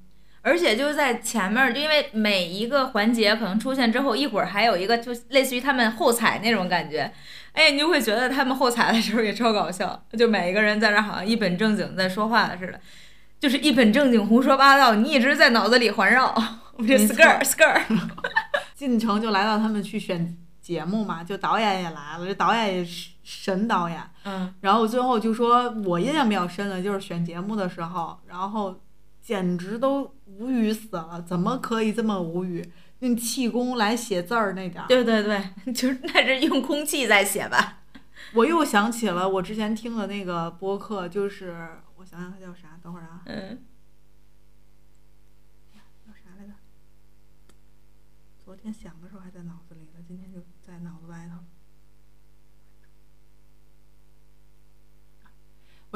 [0.47, 7.13] 而且就是在前面就，因为每一个环节可能出现之后，一会儿还有一个就类似于他们后采那种感觉，
[7.51, 12.81] 哎，你就会觉得他们后采的时候也超搞笑，就每一个人在那儿好像一本正经在说话似的，
[13.41, 16.33] 就是一本正经胡说八道，你一直在脑子里环绕，
[16.77, 17.81] 我这没错 skr skr，
[18.77, 24.01] 进城就来到他们去选节目嘛，就导演也来了，这导演也是神导演。
[24.25, 28.81] 嗯，然后最后就说，我印象比较深的就是选节目的时候，然后
[29.27, 32.73] 简直都无语死了，怎么可以这么无语？
[33.01, 37.83] 用气功来写字儿那点儿，对对对， 就是那是用空气在写吧，
[38.35, 43.65] 我又想起了我之前听的那个播客，就是我想想它叫啥，等会儿啊，嗯，
[45.73, 46.53] 叫啥来着？
[48.45, 51.43] 昨天想的时候还在脑子里了，今天就在脑子外头。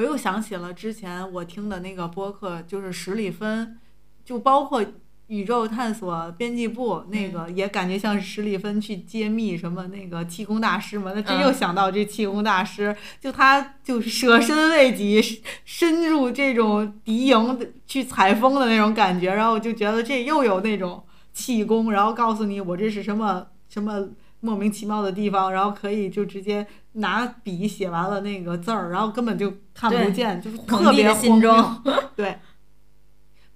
[0.00, 3.78] 我又想起了之前我听的那个播客，就是史里芬，
[4.24, 4.82] 就包括
[5.26, 11.12] 宇宙探索编辑部那个，也感觉像是史里芬去揭秘什么那个气功大师嘛。
[11.14, 24.08] 那真嗯又想到这气功大师，就他就是舍身为己，深入这种敌营的去采风的那种感觉，然后我就觉得这又有那种气功，然后告诉你我这是什么什么
[24.40, 31.82] 莫名其妙的地方，然后可以就直接拿笔写完了那个字儿，然后根本就看不见，就是特别帝的心荒谬中，
[32.16, 32.38] 对。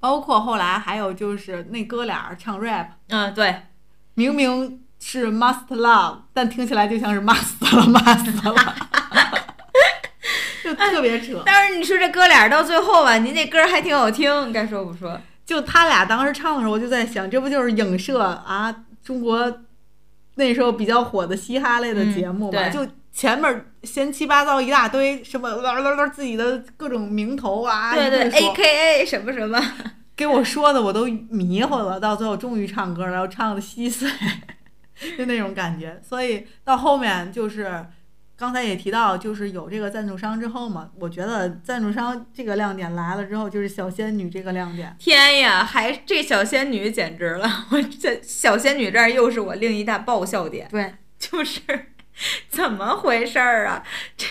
[0.01, 3.63] 包括后来还有就是那哥俩儿唱 rap，嗯，对，
[4.13, 8.75] 明明是 must love，但听起来就像是 must 了 must 了，
[10.63, 11.43] 就特别扯。
[11.47, 19.61] 但是你说这哥俩到最后吧，您这歌还挺好听，该说不说，就他俩当时唱的时候，我就在想，这不就是影射啊中国
[20.35, 22.61] 那时候比较火的嘻哈类的节目嘛？
[22.61, 29.59] 嗯就前面闲七八糟一大堆，什么啦啦啦自己的各种名头啊，对对，A K A 什么什么，
[30.17, 34.11] 给我说的我都迷糊了，到最后终于唱歌了，然后唱的稀碎，
[35.17, 36.01] 就那种感觉。
[36.03, 37.87] 所以到后面就是
[38.37, 44.93] 刚才也提到，就是有这个赞助商之后嘛，我觉得赞助商这个亮点来了之后，就是小仙女这个亮点。
[44.99, 47.67] 天呀，还这小仙女简直了！
[47.71, 51.61] 我这小仙女这儿又是我另一大爆笑点，对，就是
[52.49, 53.83] 怎么回事儿啊？
[54.17, 54.27] 这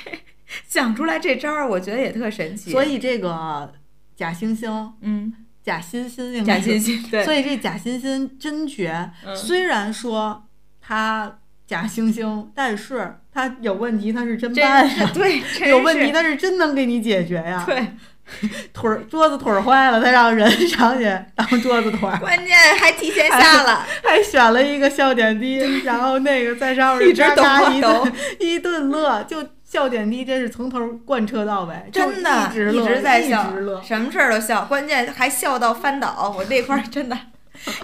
[0.68, 2.72] 想出来这招儿，我觉得也特神奇。
[2.72, 3.74] 所，以这个
[4.16, 10.48] 假惺惺、嗯，假欣欣应假惺惺，对，所以这假惺惺真绝，嗯虽然说
[10.80, 15.12] 他假惺惺，但是他有问题，他是真真办呀。
[15.14, 17.64] 对，有问题，是他是真能给你解决呀。
[17.66, 17.88] 对，
[18.74, 21.04] 腿儿桌子腿儿坏了，他让人上去
[21.36, 33.54] 当桌子腿儿，关键还提前下了，还选了一个笑点低，然后那个在上面 一直抖一抖顿一顿乐，就笑点低，真是从头贯彻到尾，真的一直在笑。
[33.84, 36.34] 什么事儿都笑，关键还笑到翻倒。
[36.38, 37.18] 我那块儿真的，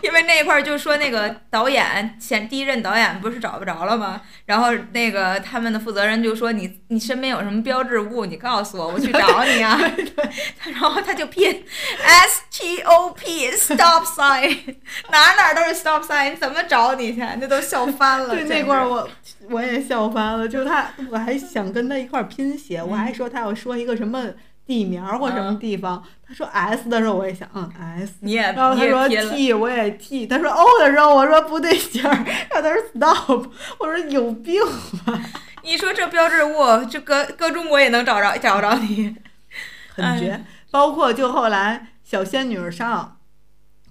[0.01, 4.21] 因为那一块儿就说那个导演前第一任导演不是找不着了吗？
[4.45, 9.79] 然后那个他们的负责人就说你你身边有什么标志物，你告诉我，我去找你啊。
[10.71, 11.63] 然后他就拼
[12.03, 14.75] S T O P stop sign，
[15.11, 17.21] 哪哪都是 stop sign，怎么找你去？
[17.39, 18.35] 那都笑翻了。
[18.35, 19.09] 对那块儿我
[19.49, 24.25] 我也笑翻了，就他，我还想跟他一块儿拼写，我还说他要说一个什么
[24.69, 29.31] 地名儿或什么嗯地方，他说 S 的时候我也想嗯 S，你也然后你他说。
[29.31, 33.47] T 我也 T，他说 O 的时候我说不对劲儿，然后他说 Stop，
[33.79, 34.61] 我说有病
[35.07, 35.19] 吧，
[35.63, 39.15] 你说这标志物，这搁搁中国也能找着找着你。
[39.95, 40.29] 很绝。
[40.33, 43.17] 哎包括就后来小仙女上，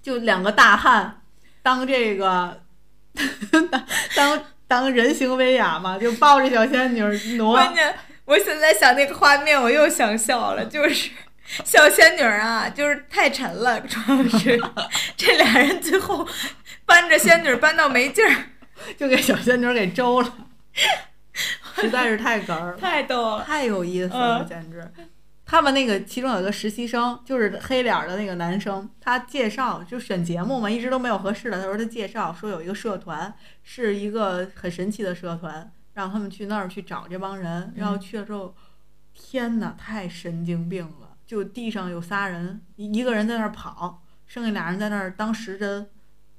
[0.01, 1.19] 就两个大汉
[1.61, 2.61] 当这个
[3.51, 3.67] 当
[4.15, 7.01] 当当人形威亚嘛，就抱着小仙女
[7.35, 7.51] 挪。
[7.51, 7.93] 关键，
[8.29, 11.09] 我现在想那个画面，我又想笑了，就是
[11.65, 14.61] 小仙女儿啊，就是太沉了，主要是
[15.17, 16.27] 这俩人最后
[16.85, 18.35] 搬着仙女搬到没劲儿，
[18.95, 20.31] 就给小仙女儿给周了。
[21.75, 23.43] 实在是太哏儿了，太逗了。
[23.43, 24.87] 太有意思了，嗯简直。
[25.43, 31.59] 他们那个其中有个实习生，就是黑脸儿的那个男生，他介绍就选节目嘛，一直都没有合适的。
[31.59, 37.73] 他说他介绍说有一个社团，是一个很神奇的社团，让他们去那儿去找这帮人。
[37.75, 38.55] 然后去了之后，
[39.13, 41.17] 天哪，太神经病了！
[41.27, 45.89] 就地上有仨人，一一个人在那儿跑，剩下俩人在那儿当时针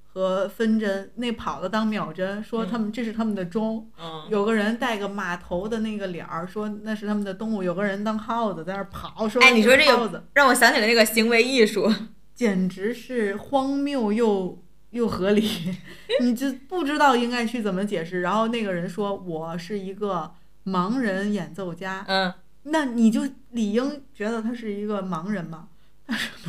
[0.02, 3.90] 和分针，那跑的当秒针，说他们这是他们的钟。
[4.00, 11.92] 嗯，有个人戴个马头的那个脸儿，说那是他们的动物；有个人当耗子在那儿跑，说哎你说这个让我想起了那个行为艺术。
[12.34, 15.76] 简直是荒谬又又合理，
[16.20, 18.20] 你就不知道应该去怎么解释。
[18.20, 20.32] 然后那个人说我是一个
[20.66, 22.32] 盲人演奏家，嗯，
[22.64, 25.68] 那你就理应觉得他是一个盲人吗？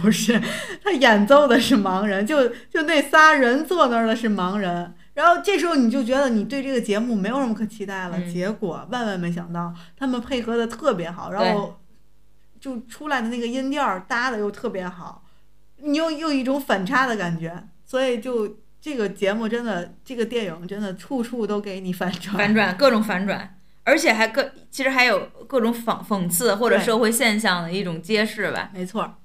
[0.01, 0.41] 不是，
[0.83, 4.93] 他演奏的是盲人，就就那仨人坐那儿的是盲人。
[5.13, 11.79] 然后这时候你就觉得你对这个节目没有什么可期待了，嗯结果万万没想到他们配合的特别好，然后
[12.59, 15.23] 就出来的那个音调搭的又特别好，
[15.77, 28.71] 你又又一种反差的感觉，所以就这个节目真的，这个电影真的处处都给你反转，反转，各种反转，而且还各其实还有各种讽讽刺或者社会现象的一种揭示吧。
[28.73, 29.17] 没错，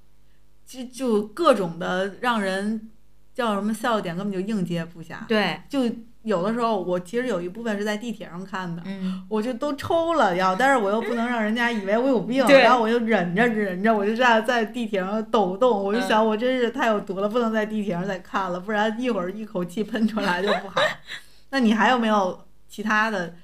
[0.67, 2.91] 就就各种的让人
[3.33, 5.25] 叫什么笑点根本就应接不暇。
[5.29, 5.89] 对，就
[6.27, 20.81] 有的时候我其实有一部分是在地铁上看的，嗯，我就都抽了要，但是我又不能让人家以为我有病， 然后我就忍着忍着，我就这样在地铁上抖动，我就嗯想我真是太有毒了，不能在地铁上再看了，不然一会儿一口气喷出来就不好。
[21.51, 23.37] 那你还有没有其他的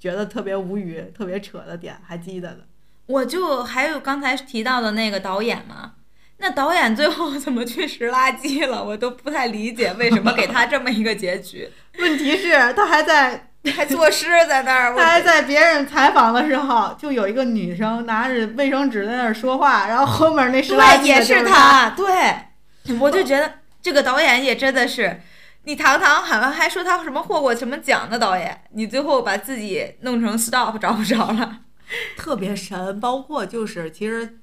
[0.00, 2.66] 觉得特别无语、特别扯的点还记得的？
[3.06, 5.92] 我就还有刚才提到的那个导演嘛，
[6.38, 8.84] 那导演最后怎么去拾垃圾了？
[8.84, 11.68] 我都不太理解为什么给他这么一个结局，
[11.98, 25.20] 问题是，他还在 还作诗在那儿，他还在别人采访的时候，就有一个女生拿着卫生纸在那儿说话，然后后面那拾垃圾对，也是他，对，我就觉得这个导演也真的是。
[25.64, 31.58] 你堂堂好像还说他什么获过什么奖的导演，你最后把自己弄成 stop 找不着了。
[32.16, 33.00] 特别神。
[33.00, 34.38] 包括就是，其实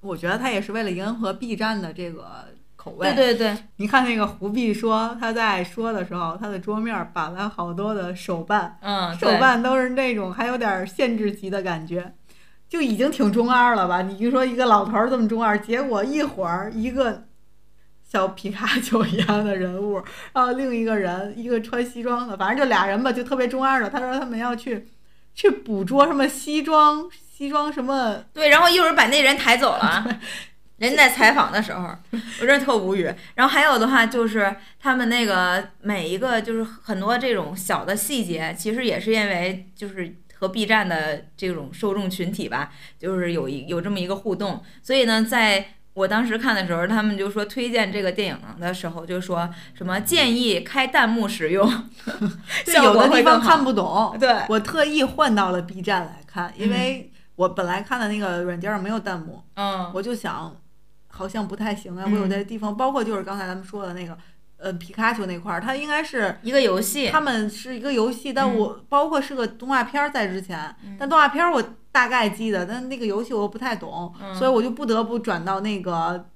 [0.00, 3.12] 我觉得他也是为了迎合 B 站的这个口味。
[3.14, 12.14] 对对对，你看那个胡碧说他在说的时候，他的桌面摆了好多的手办，嗯，手办都是那种还有点限制级的感觉。
[12.68, 14.02] 就已经挺中二了吧？
[14.02, 17.24] 你就说一个老头儿这么中二，结果一会儿一个
[18.08, 20.00] 小皮卡丘一样的人物，
[20.32, 23.90] 然后另一个人一个穿西装的，反正就俩人吧，就特别中二的。
[23.90, 24.86] 他说他们要去
[25.34, 30.20] 去捕捉什么西装西装什么，对，然后一会儿把那人抬走了。
[30.76, 33.10] 人在采访的时候，我真的特无语。
[33.34, 51.66] 然后还有的话就是他们那个每一个就是很多这种小的细节，其实也是因为就是和 B 站的这种受众群体吧，就是有一有这么一个互动，所以呢，在我当时看的时候，他们就说推荐这个电影的时候，就说什么建议开弹幕使用，
[52.82, 53.22] 有的地。
[53.22, 54.14] 方看不懂。
[54.20, 60.54] 对，我特意换到了 B 站来看，因嗯为我本来看的那个软件上没有弹幕，嗯，我就想
[61.08, 62.04] 好像不太行啊。
[62.06, 64.16] 嗯我有的地方，包括就是刚才咱们说的那个。
[64.62, 76.26] 呃，皮卡丘那块儿，它应该是一个游戏，他们是一个游戏，但嗯我包括是个动画片儿在之前，嗯但动画片儿我大概记得，但那个游戏我不太懂，嗯所以我就不得不转到那个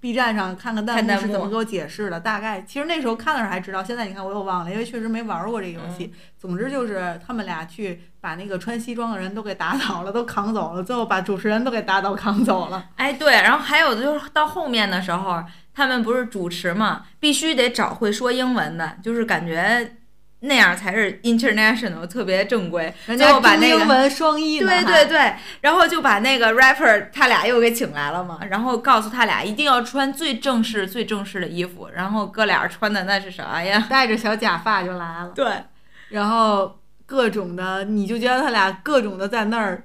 [0.00, 2.20] B 站上看看弹幕幕是怎么给我解释的。
[2.20, 6.12] 大概其实那时候看的时候还知道，现在你看我又忘了，因为确实没玩过这个游戏。
[6.14, 12.90] 嗯总之就是他们俩去把那个穿西装的人都给打倒了，都扛走了，最后把主持人都给打倒扛走了。
[12.94, 15.42] 哎，对，然后还有的就是到后面的时候，
[15.74, 19.96] 他们不是主持嘛，必须得找会说英文的，就是感觉
[20.40, 22.94] 那样才是 international 特别正规。
[23.06, 33.86] 最人家中后把那个英文双译呢，对对对，然后就把那个 rapper 他俩又给请来了嘛，然后告诉他俩一定要穿最正式、最正式的衣服，然后哥俩穿的那是啥呀？
[33.90, 35.32] 戴着小假发就来了。
[35.34, 35.64] 对，
[36.10, 39.84] 然后各种的，你就觉得他俩各种的在那儿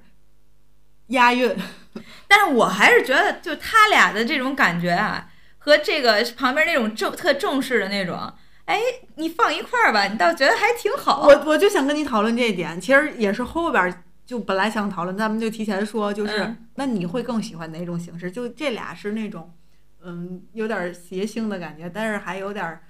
[1.08, 1.56] 押韵，
[2.28, 5.28] 但是我还是觉得，就他俩的这种感觉啊，
[5.58, 8.32] 和这个旁边那种正特正式的那种，
[8.66, 8.80] 哎，
[9.16, 11.28] 你放一块儿吧，你倒觉得还挺好。
[11.28, 18.32] 我我就想跟你讨论这一点，其实也是后边儿就本来想讨论，咱们就提前说，就是、嗯那你会更喜欢哪种形式？
[18.32, 19.53] 就这俩是那种
[20.03, 22.82] 嗯有点儿谐星的感觉，但是还有点儿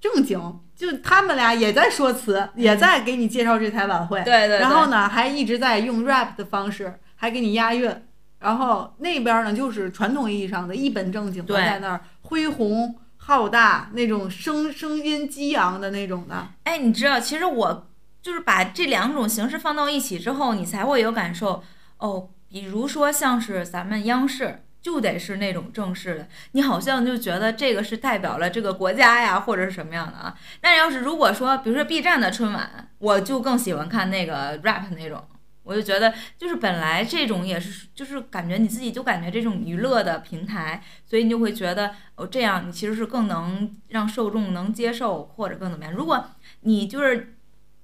[0.00, 7.90] 正经，就他们俩也在说词，也在给你介绍这台晚会，对对对，然后呢还一直在用 rap 的方式，还给你押韵。
[8.38, 12.94] 然后那边儿呢，就是传统意义上的一本正经的，在那儿恢宏
[13.24, 17.88] 浩大那种声声音激昂的那种的，哎，你知道，其实我
[18.20, 21.62] 就是把这两种形式放到一起之后，你才会有感受。
[21.98, 24.64] 哦，比如说像是咱们央视。
[24.82, 30.34] 就得是那种正式的，你好像就觉得这个是代表了这个国家呀，或者是什么样的啊？
[30.60, 35.22] 但要是如果说，比如说 B 站的春晚，我就更喜欢看那个 rap 那种，
[35.64, 45.92] 我就觉得就是本来这种也是，就是感觉你自己就感觉这种娱乐的平台，所以你就会觉得哦，这样你其实是更能让受众能接受或者更怎么样。
[45.92, 47.36] 如果你就是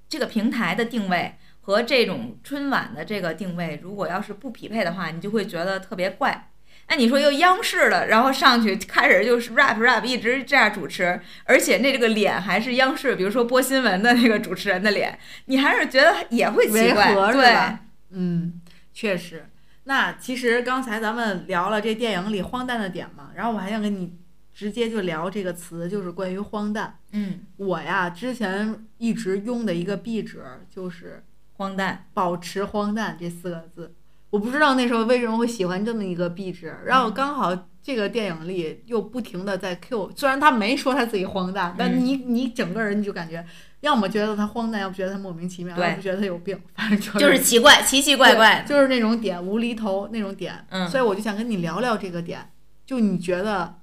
[0.09, 6.51] 这个平台的定位和这种春晚的这个定位，如果要是不匹配的话，你就会觉得特别怪。
[6.89, 17.79] 那你说又央视的，然后上去开始就是 rap rap，一直这样主持，而且那这个脸还是央视，比如说播新闻的那个主持人的脸，你还是觉得也会奇怪，对，
[18.11, 18.61] 嗯，
[18.95, 19.51] 确实。
[19.85, 24.19] 那其实刚才咱们聊了这电影里荒诞的点嘛，然后我还想跟你
[24.53, 26.99] 直接就聊这个词，就是关于荒诞。
[27.13, 30.43] 嗯，我呀之前一直用的一个壁纸
[30.75, 31.23] 就是
[31.53, 33.95] 荒诞，保持荒诞这四个字。
[34.31, 43.43] 我不知道那时候为什么会喜欢这么一个壁纸，然后刚好这个电影里又不停的在 Q，虽然他没说他自己荒诞，但你你整个人就感觉，
[43.81, 50.67] 要么觉得他荒诞，要不觉得他莫名其妙，要不觉得他有病，反正就是奇怪，奇奇怪怪，就是那种点无厘头那种点。
[50.69, 52.51] 嗯，所以我就想跟你聊聊这个点，
[52.85, 53.77] 就你觉得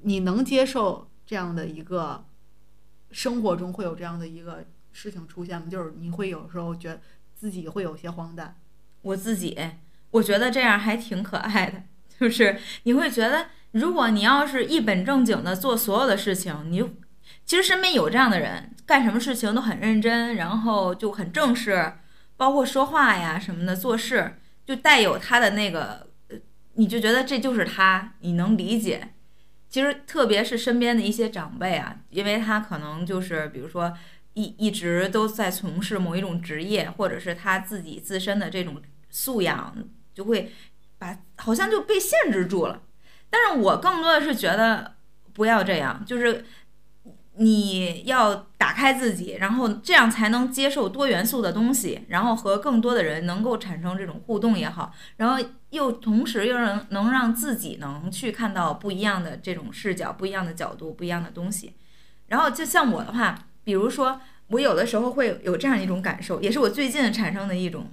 [0.00, 2.24] 你能接受这样的一个
[3.10, 5.66] 生活中会有这样的一个事情出现吗？
[5.70, 7.00] 就是你会有时候觉得
[7.34, 8.56] 自己会有些荒诞。
[9.02, 9.58] 我自己，
[10.10, 11.82] 我觉得这样还挺可爱的，
[12.18, 16.82] 就是你会觉得，如果你要是一本正经的做所有的事情，你
[17.44, 21.94] 其实身边有这样的人，干什么事情都很认真，然后就很正式，
[22.36, 26.08] 包括说话呀什么的，做事就带有他的那个，
[26.74, 29.14] 你就觉得这就是他，你能理解。
[29.68, 33.92] 其实特别是身边的一些长辈啊，因为他可能就是比如说
[34.34, 38.80] 一一直都在从事某一种职业，或者是他自己自身的这种。
[39.12, 39.76] 素养
[40.12, 40.50] 就会
[40.98, 42.82] 把好像就被限制住了，
[43.30, 44.94] 但是我更多的是觉得
[45.32, 46.44] 不要这样，就是
[47.36, 61.74] 你要打开自己，然后这样才能接受多元素的东西，然后和更多的人能够产生这种互动也好，然后又同时又能能让自己能去看到不一样的这种视角、不一样的角度、不一样的东西。
[62.28, 67.90] 然后就像我的话，比如说我有的时候会有这样一种感受，也是我最近产生的一种。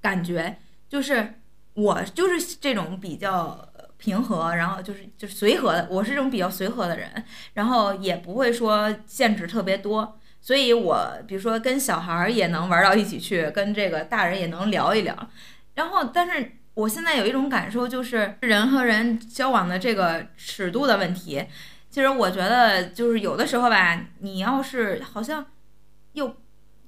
[0.00, 1.34] 感觉就是
[1.74, 7.24] 我就是这种比较平和，然后就是就是随和的，我是这种比较随和的人，
[7.54, 15.30] 然后也不会说限制特别多，所以我比如说跟小孩儿也能玩到一起去，跟这个大人也能聊一聊，
[15.74, 21.44] 然后但是我现在有一种感受，就是人和人交往的这个尺度的问题，
[21.90, 25.44] 其实我觉得就是有的时候吧，你要是好像
[26.12, 26.36] 又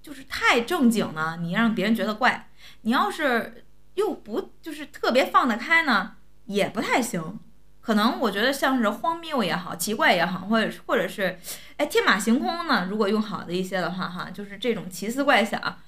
[0.01, 2.47] 就是太正经呢，你让别人觉得怪。
[2.83, 3.65] 你要是
[3.95, 6.17] 又不就是特别放得开呢，
[6.47, 7.39] 也不太行。
[7.81, 11.39] 可能我觉得像是荒谬也好，奇怪也好，或者或者是，
[11.79, 12.87] 哎，天马行空呢。
[12.91, 15.79] 如果用好的一些的话，哈，就是这种奇思怪想，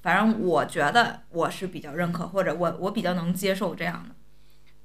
[0.00, 4.14] 反正我觉得我是比较认可，或者我我比较能接受这样的。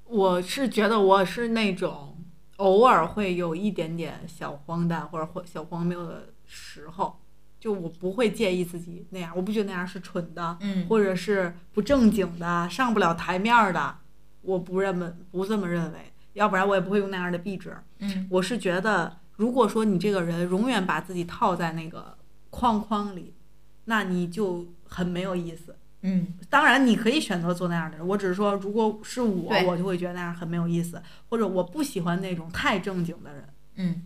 [0.04, 2.22] 我是觉得我是那种
[2.56, 7.18] 偶尔会有一点点小荒诞或者或小荒谬的时候。
[7.60, 13.96] 就我不会介意自己那样，我不觉得那样是蠢的，嗯，或者是不正经的、上不了台面的，
[14.42, 17.76] 我不认为不这么认为，要不然我也不会用那样的壁纸。
[17.98, 22.16] 嗯，我是觉得，如果说你这个人永远把自己套在那个
[22.50, 23.34] 框框里，
[23.86, 25.74] 那你就很没有意思。
[26.02, 33.44] 嗯，当然你可以选择做那样的人，我只是说，如果是我，我就会觉得那样很没有意思，或者我不喜欢那种太正经的人。
[33.74, 34.02] 嗯，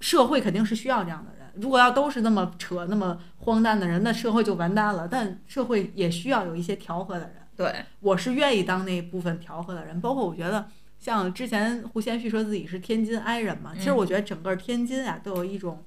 [0.00, 1.35] 社会肯定是需要这样的。
[1.60, 5.08] 如果要都是那么扯、那么荒诞的人，那社会就完蛋了。
[5.08, 7.36] 但社会也需要有一些调和的人。
[7.56, 10.00] 对，我是愿意当那部分调和的人。
[10.00, 10.66] 包括我觉得，
[10.98, 15.82] 像之前胡先煦说自己是天津哀人嘛，其实我觉得整个天津啊都有一种，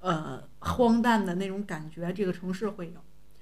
[0.00, 2.12] 呃，荒诞的那种感觉。
[2.12, 3.00] 这个城市会有，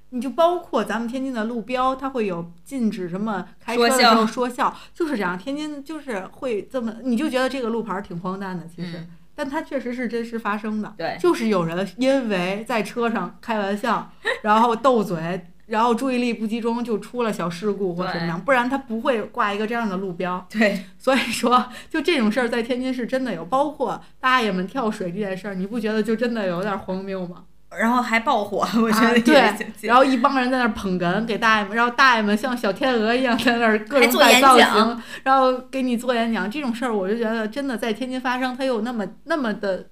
[0.08, 5.36] 你就包括咱们天津的路标，它会有禁止什么开车的时候说笑，就是这样。
[5.36, 9.06] 天津就是会这么，你就觉得这个路牌挺荒诞的，其实。
[9.34, 14.10] 但它确实是真实发生的，对，就是有人因为在车上开玩笑，
[14.42, 20.46] 然后斗嘴，然后注意力不集中，就出了小事故或者什么样，不然他不会挂一个这样的路标。
[20.50, 27.44] 对， 所以说就这种事儿在天津是真的有，包括大爷们跳水这件事儿，你不觉得就真的有点荒谬吗？
[27.78, 36.50] 然后还爆火， 我觉得对，然后一帮人在那儿捧哏给大爷们，然后大爷们像小天鹅一样在那儿各种摆造型，然后给你做演讲。
[36.50, 39.88] 这种事儿我就觉得真的在天津发生，它有那么那么的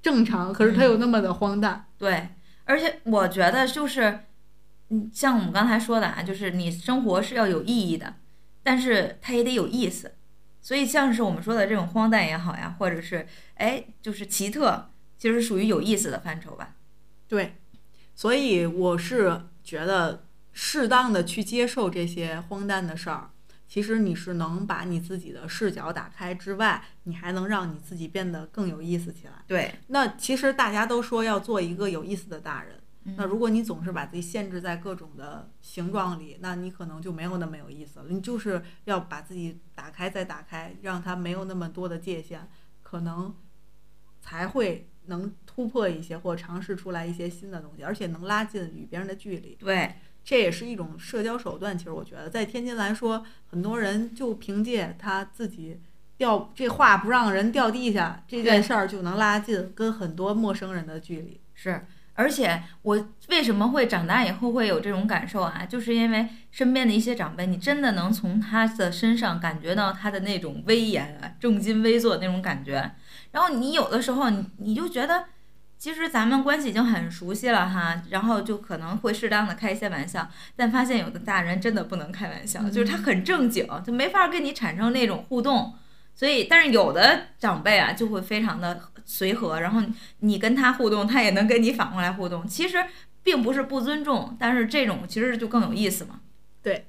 [0.00, 1.86] 正常，可是它有那么的荒诞。
[1.98, 2.28] 对。
[2.64, 4.20] 而且我觉得就是，
[4.90, 8.14] 嗯，像我们刚才说的啊，就是你生活是要有意义的，
[8.62, 10.14] 但是它也得有意思。
[10.62, 16.74] 所以像是我们说的这种荒诞也好呀，或者是哎，就是奇特，其实属于有意思的范畴吧。
[17.30, 17.54] 对，
[18.12, 23.30] 所以我是觉得适当的去接受这些荒诞的事儿，
[23.68, 29.34] 其实你是能把你自己的视角打开之外，你还能让你自己变得更有意思起来。
[29.46, 32.82] 对，那其实大家都说要做一个有意思的大人，
[33.16, 38.06] 那如果你总是把自己限制在各种的形状里，那你可能就没有那么有意思了。
[38.08, 42.50] 你就是要把自己打开再打开，让它没有那么多的界限，
[42.82, 43.32] 可能
[44.20, 49.54] 才会能突破一些或尝试出来一些新的东西，而且能拉近与别人的距离。
[49.60, 51.76] 对，这也是一种社交手段。
[51.76, 55.78] 其实我觉得，在天津来说，很多人就凭借他自己
[56.16, 61.40] 掉这话不让人掉地下这件事儿，就能拉近跟很多陌生人的距离。
[61.54, 61.84] 是。
[62.14, 65.64] 而且我为什么会长大以后会有这种感受啊？
[65.64, 72.90] 就是因为身边的一些长辈，你真的能从他的身上感觉到他的那种威严啊、重金微坐那种感觉。
[73.32, 75.24] 然后你有的时候你你就觉得，
[75.78, 85.74] 其实咱们关系已经很熟悉了哈，然后就可能会适当的开一些玩笑，但发现有的大人真的不能开玩笑，就是他很正经，就没法跟你产生那种互动。
[86.12, 89.80] 所以，但是有的长辈啊就会非常的随和，然后
[90.18, 92.46] 你跟他互动，他也能跟你反过来互动。
[92.46, 92.84] 其实
[93.22, 96.20] 并不是不尊重，但是这种其实就更有意思嘛。
[96.60, 96.86] 对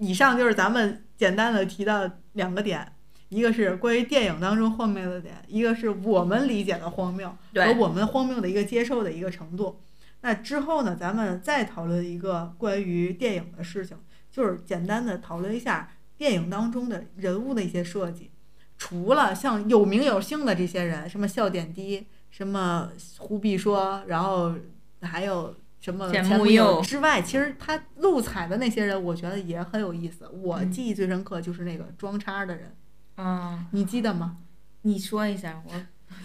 [0.00, 2.92] 以上就是咱们简单的提到两个点，
[3.32, 9.80] 一个是关于电影当中荒谬的点，一个是我们理解的荒谬和，我们荒谬的一个接受的一个程度。
[10.20, 13.96] 那之后呢，咱们再讨论一个关于电影的事情，
[14.30, 18.30] 就是简单的讨论一下电影当中的人物的一些设计。
[18.76, 24.54] 除了像有名有姓的这些人，什么笑点低，什么忽必说，然后
[25.00, 30.28] 还有什么钱钱穆穆佑之外，其实他录彩的那些人，我觉得也很有意思。
[30.28, 32.74] 我嗯记忆最深刻就是那个装叉的人，嗯，
[33.16, 34.38] 啊你记得吗？
[34.82, 35.72] 你说一下，我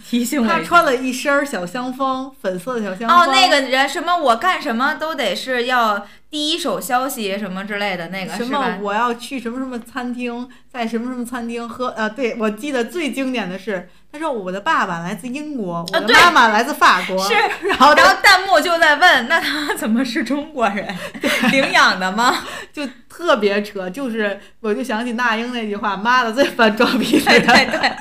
[0.06, 0.48] 提醒我。
[0.48, 3.20] 他穿了一身儿小香风，粉色的小香风。
[3.20, 8.80] 哦，那个人什么，我干什么都得是要第一手消息什么之类的那个什么？
[8.82, 12.10] 我要去什么什么餐厅，在什么什么餐厅喝啊？
[12.10, 17.34] 对，我记得最经典的是，他说我的爸爸来自英国，我的妈妈来自法国，是，
[17.68, 20.88] 然后然后弹幕就在问，那他怎么是中国人？
[21.52, 22.46] 领养的吗？
[22.74, 27.40] 就特别扯，就是我就想起那英那句话：“妈的，最烦装逼的对。
[27.40, 27.92] 对对，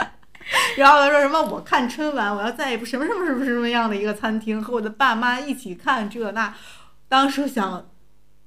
[0.78, 1.42] 然后他说什么？
[1.42, 6.54] 我看春晚，我要在一部什么什么什么什么样的一个餐厅，和我的爸妈一起看这那。
[7.08, 7.88] 当时想，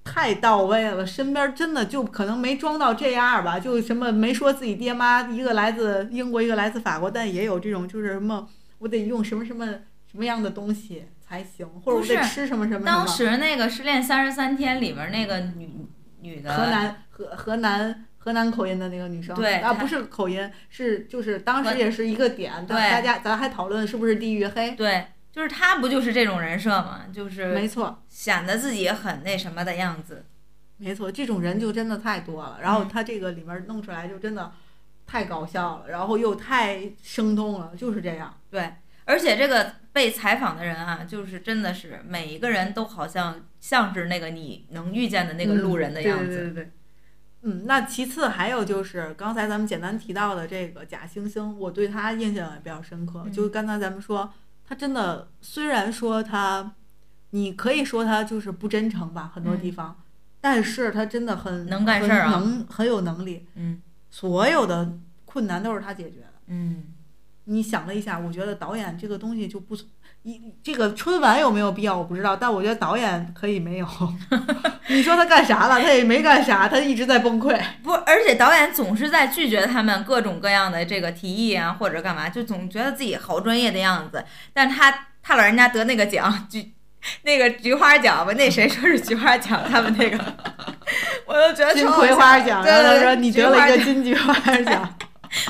[0.04, 8.48] 太到位了，身边真的就可能没装到这样吧，就什么没说自己爹妈一个来自英国，一个来自法国，但也有这种就是什么，
[8.80, 13.08] 我得用什么什么什么样的东西才行，或者我不得吃什么什么什 当。
[13.08, 15.70] 时那个《失恋三十三天》里面那个女
[16.22, 28.04] 女的河南河河南河南口音的那个女生，啊，对她不是口音，是就是当时也是一个点，对大家咱还讨论是不是地域黑，对，就是她不就是这种人设嘛，就是没错。
[28.08, 30.26] 显得自己很那什么的样子。
[30.78, 32.60] 没错，这种人就真的太多了。
[32.62, 34.52] 然后嗯他这个里面弄出来就真的
[35.06, 38.34] 太搞笑了，然后又太生动了，就是这样。
[38.50, 46.24] 对，而且这个被采访的人啊，就是真的是每一个人都好像像是那个你能遇见的那个路人的样子。
[46.24, 46.72] 嗯对对对对对
[47.42, 53.24] 嗯，那其次还有就是刚才咱们简单提到的这个贾星星，我对他印象也比较深刻。
[53.26, 53.32] 嗯。
[53.32, 54.32] 就刚才咱们说，
[54.66, 56.76] 他真的虽然说他，
[57.30, 60.02] 你可以说他就是不真诚吧，很多地方，
[60.42, 63.82] 但是他真的很能干事儿能很有能力，嗯。
[64.10, 66.34] 所有的困难都是他解决的。
[66.48, 66.86] 嗯，
[67.46, 69.78] 你想了一下，我觉得导演这个东西就不
[70.24, 73.88] 一这个春晚有没有必要我不知道，但我觉得导演可以没有。
[74.88, 75.82] 你说他干啥了？
[75.82, 77.58] 他也没干啥，他一直在崩溃。
[77.82, 84.24] 不，而且导演总是在拒绝他们各种各样的这个提议啊，或者干嘛，就总觉得自己好专业的样子。
[84.54, 86.74] 但他他老人家得那个奖，菊
[87.24, 89.62] 那个菊花奖吧，那谁说是菊花奖？
[89.70, 90.18] 他们那个，
[91.26, 94.96] 我就觉得金葵花奖，对然后他对对，说你得了一个金菊花奖，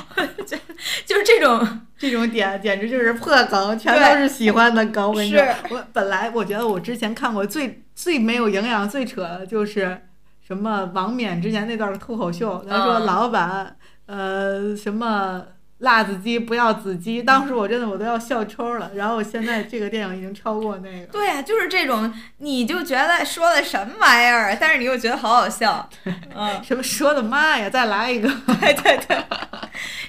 [0.10, 0.60] 花 奖
[1.06, 5.08] 就是这种， 这种点简直就是破梗，全都是喜欢的梗。
[5.10, 10.02] 我跟你说，我本来我觉得我之前看过最最没有营养、最扯的就是
[10.46, 13.76] 什么王冕之前那段脱口秀，他说嗯老板，
[14.06, 15.44] 呃，什么。
[15.80, 18.92] 辣子鸡不要子鸡，当时我真的我都要笑抽了。
[18.96, 25.90] 然后我现在这个电影已经超过那个，对啊，就是这种，你就觉得说的什么玩意儿，但是你又觉得好好笑，
[26.36, 28.28] 嗯，什么说的妈呀，再来一个，
[28.60, 29.18] 对对对，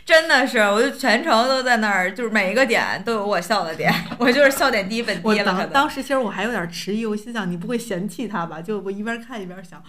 [0.04, 5.54] 真的是，我就全程都在那儿，就是每一个点都有我笑的点，我就是笑点低粉我低了。
[5.54, 8.60] 可当时其实我还有点迟疑，我心想你不会嫌弃他吧？
[8.60, 9.80] 就我一边看一边想，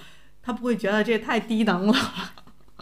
[0.44, 2.34] 他不会觉得这太低能了吧？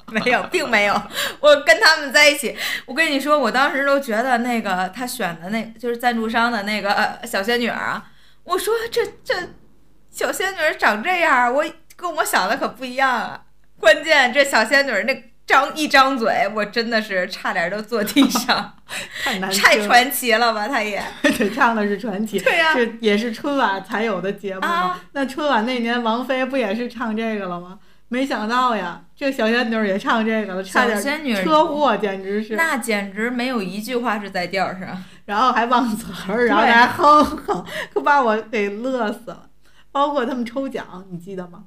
[0.26, 1.02] 没有，并没有。
[1.40, 2.56] 我跟他们在一起，
[2.86, 8.06] 我跟你说，我当时都觉得那个他选的那就是赞助商的那个、呃、小仙女儿啊，
[8.44, 9.36] 我说这这
[10.10, 11.64] 小仙女儿长这样，我
[11.96, 13.42] 跟我想的可不一样啊。
[13.80, 18.76] 关键这小仙女儿那张一张嘴，我真的是差点都坐地上，
[19.24, 19.52] 太难。
[19.52, 20.68] 太传奇了吧？
[20.68, 24.68] 他也对，唱的是传奇，对呀、这也是春晚才有的节目吗？
[24.68, 27.80] 啊那春晚那年王菲不也是唱这个了吗？
[28.10, 35.04] 没想到呀，这小仙女也唱这个了，差点车祸，简直是，那简直没有一句话是在调上。
[35.26, 39.50] 然后还忘词儿， 然后还哼哼，可把我给乐死了。
[39.92, 41.66] 包括他们抽奖，你记得吗？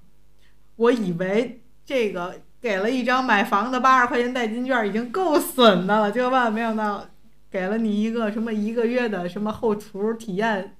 [0.77, 7.05] 我以为这个给了一张买房的八十块钱代金券已经够损的了，结果万万没想到
[7.51, 10.77] 给了你一个什么一个月的什么后厨体验。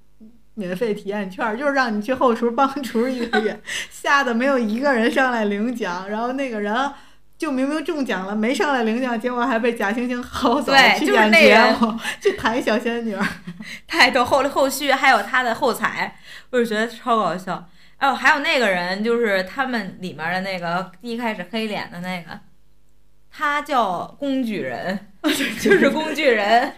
[0.55, 6.91] 免费体验券就是让你去后厨帮厨一个月， 吓得没有一个人上来领奖，然后那个人
[7.37, 13.25] 就明明中奖了没上来领奖，结果还被假惺惺薅走对就是去演节那去弹小仙女儿。
[13.87, 16.17] 太逗，后后续还有他的后采，
[16.51, 17.67] 我就觉得超搞笑。
[17.99, 22.39] 哦，还有那个人，就是他们里面的那个一开始黑脸的那个，
[23.31, 25.07] 他叫工具人，
[25.59, 26.73] 就是工具人。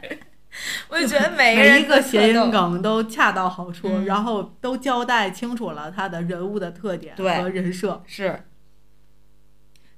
[0.89, 8.01] 我就觉得每一个谐音梗都恰到好处，嗯然后都交代清楚了他的人物的特点和人设。
[8.05, 8.43] 是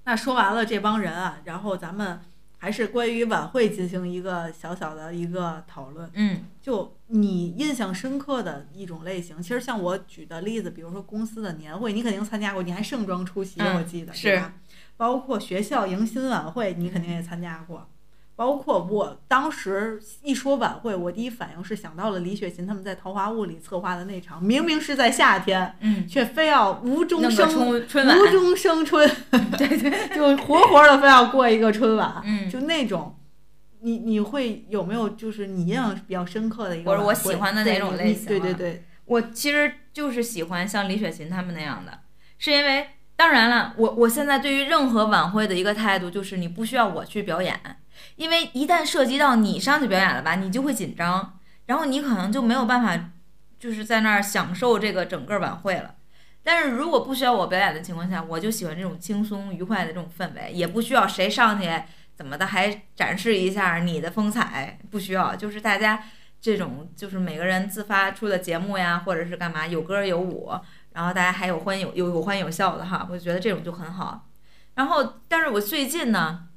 [0.05, 2.19] 那说完了这帮人啊，然后咱们
[2.57, 6.09] 还是关于晚会进行一个小小的一个讨论。
[6.13, 14.53] 嗯就你印象深刻的一种类型，其实像我举的例子，比如说公司的年会，你肯定参加过，你还盛装出席，嗯我记得是吧？
[14.97, 17.87] 包括学校迎新晚会，你肯定也参加过。
[18.37, 29.09] 包括我当时一说晚会，我第一反应是想到了李雪琴他们在《桃花坞》里策划的那场，明明是在夏天，嗯，却非要无中生春春，无中生春，
[29.57, 33.17] 对对， 就活活的非要过一个春晚，嗯，就那种，
[33.79, 37.05] 你你会有没有就是你印象比较深刻的一个晚会？
[37.05, 42.01] 我我喜欢的哪种类型啊对对对，我其实就是喜欢像李雪琴他们那样的，
[42.37, 42.85] 是因为
[43.15, 47.59] 当然了，我我现在对于任何晚会的一个态度就是你不需要我去表演，
[48.17, 53.11] 因为一旦涉及到你上去表演了吧，你就会紧张，然后你可能就没有办法
[53.57, 55.95] 就是在那儿享受这个整个晚会了。
[56.43, 61.69] 但是如果不需要我表演的情况下，我就喜欢这种轻松愉快的这种氛围，也不需要谁上去
[62.15, 66.03] 怎么的还展示一下你的风采，不需要，就是大家
[66.41, 70.51] 这种就是每个人自发出的节目呀，或者是干嘛有歌有舞，
[70.93, 74.27] 然后大家还有欢有有有欢有笑的哈，我觉得这种就很好。
[74.75, 76.47] 然后，但是我最近呢，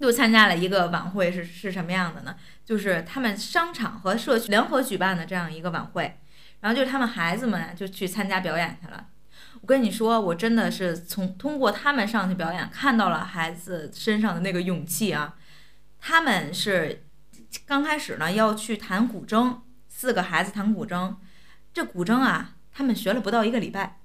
[0.00, 2.34] 又参加了一个晚会是，是什么样的呢？
[2.64, 6.18] 就是他们商场和社区联合举办的这样一个晚会，
[6.60, 9.08] 然后就是他们孩子们就去参加表演去了。
[9.60, 15.34] 我跟你说，我真的是从通过他们上去表演，看到了孩子身上的那个勇气啊。
[15.98, 17.04] 他们是
[17.66, 21.16] 刚开始呢要去弹古筝，四个孩子弹古筝，
[21.74, 24.00] 这古筝啊，他们学了不到一个礼拜，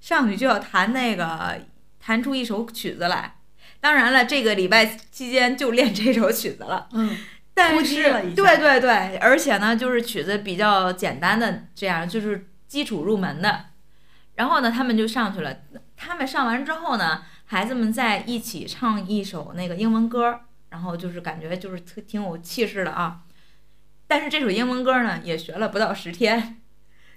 [0.00, 1.66] 上去就要弹那个
[1.98, 3.38] 弹出一首曲子来。
[3.82, 6.88] 当然了，这个礼拜期间就练这首曲子了。
[6.92, 7.16] 嗯，
[7.52, 13.64] 但是了对对对，而且呢，就是曲子比较简单的，这样就是基础入门的。
[14.36, 15.56] 然后呢，他们就上去了。
[15.96, 23.22] 他们上完之后呢，孩子们在一起唱一首那个英文歌，然后就是感觉就是特挺有气势的啊。
[24.06, 26.61] 但是这首英文歌呢，也学了不到十天，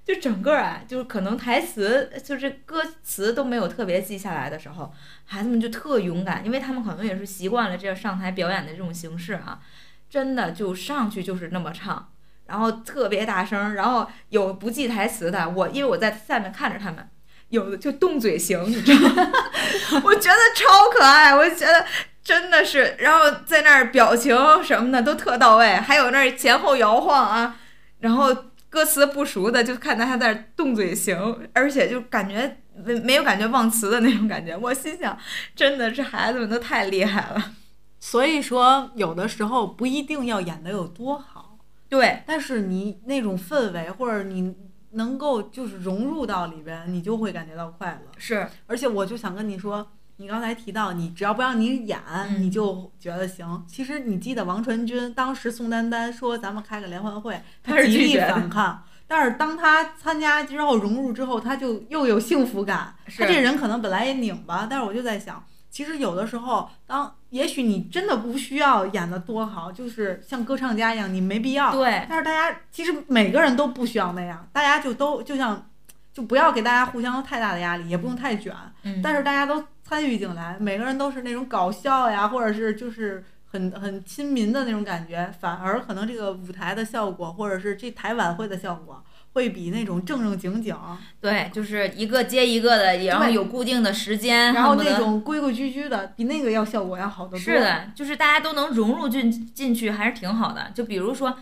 [0.05, 4.93] 就整个啊，就是可能台词就是歌词都没有特别记下来的时候，
[5.25, 9.59] 孩子们就特勇敢，因为他们可能也是习惯了这样上台表演的这种形式啊，
[10.07, 12.11] 真的就上去就是那么唱，
[12.45, 17.09] 然后特别大声，然后有不记台词的，我因为我在下面看着他们，
[17.49, 19.31] 有的就动嘴型，你知道吗？
[20.05, 21.83] 我觉得超可爱，我觉得
[22.23, 27.55] 真的是，然后在那儿表情什么的都特到位，还有那前后摇晃啊，
[27.99, 28.31] 然后
[28.75, 31.17] 歌词不熟的就看到他在那动嘴型，
[31.53, 35.17] 而且就感觉没没有感觉忘词的那种感觉，我心想，
[35.55, 37.53] 真的是孩子们都太厉害了，
[38.01, 41.57] 所以说有的时候不一定要演的有多好，
[41.87, 44.53] 对，但是你那种氛围或者你
[44.91, 48.11] 能够就是融入到里边，你就会感觉到快乐。
[48.17, 49.87] 是，而且我就想跟你说，
[50.17, 51.99] 你刚才提到你只要不让你演，
[52.29, 53.63] 嗯你就觉得行。
[53.67, 58.83] 其实你记得王传君当时宋丹丹说咱们开个联欢会，他极力反抗。
[59.07, 62.95] 但是当他参加之后融入之后，他就又有幸福感。
[63.07, 71.71] 是他这人可能本来也拧巴，但是我就在想，其实有的时候，当也许你真的不需要演的多好，就是像歌唱家一样，你没必要。
[71.71, 75.69] 对，但是大家其实每个人都不需要那样，大家就都就像，
[76.15, 78.51] 就不要给大家互相太大的压力，也不用太卷。
[78.83, 89.03] 嗯，但是大家都参与进来，每个人都是那种搞笑呀，或者是就是很很亲民的那种感觉，反而可能这个舞台的效果，或者是这台晚会的效果。
[89.33, 90.73] 会比那种正正经经，
[91.19, 97.39] 对，就是一个接一个的，然后有固定的时间，然后那种规规矩矩的，比那个要效果要好得多。
[97.39, 100.71] 是的，就是大家都能融入进进去，还是挺好的。
[100.73, 101.37] 就比如说，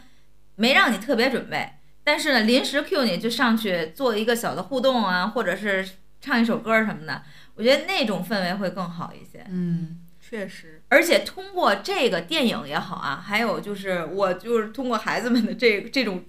[0.56, 1.72] 没让你特别准备，
[2.04, 5.88] 但是呢，临时 Q 你就上去做一个小的互动啊，或者是
[6.22, 7.24] 唱一首歌什么的，
[7.56, 9.46] 我觉得那种氛围会更好一些。
[9.50, 10.84] 嗯，确实。
[10.90, 16.26] 而且通过这个电影也好啊，还有就是我就是通过孩子们的这这种。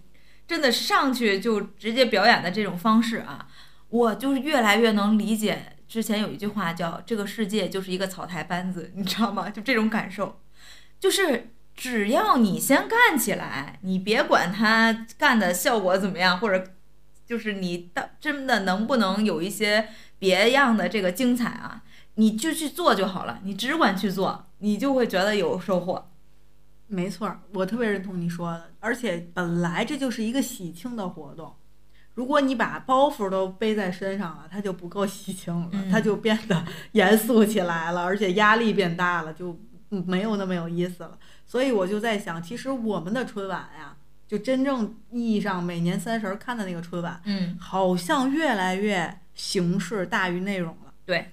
[0.47, 3.49] 真的上去就直接表演的这种方式啊，
[3.89, 5.72] 我就是越来越能理解。
[5.89, 9.49] 之前有一句话叫“这个世界就是一个草台班子”，你知道吗？
[9.49, 10.39] 就这种感受，
[11.01, 16.72] 就是只要你先干起来，你别管他干的效果怎么样，或者
[17.27, 21.83] 就是你到真的能不能有一些别样的这个精彩啊，
[22.14, 26.11] 你就去做就好了，你只管去做，你就会觉得有收获。
[26.87, 28.70] 没错，我特别认同你说的。
[28.79, 31.55] 而且本来这就是一个喜庆的活动，
[32.14, 39.59] 如果你把包袱都背在身上了，它就不够喜庆了，它就变得严肃起来了，而且压力变大了，就
[39.89, 41.18] 没有那么有意思了。
[41.55, 43.94] 所以我就在想，其实我们的春晚呀，
[44.26, 50.92] 就真正意义上每年三十看的那个春晚，嗯，好像越来越形式大于内容了。
[51.07, 51.30] 对，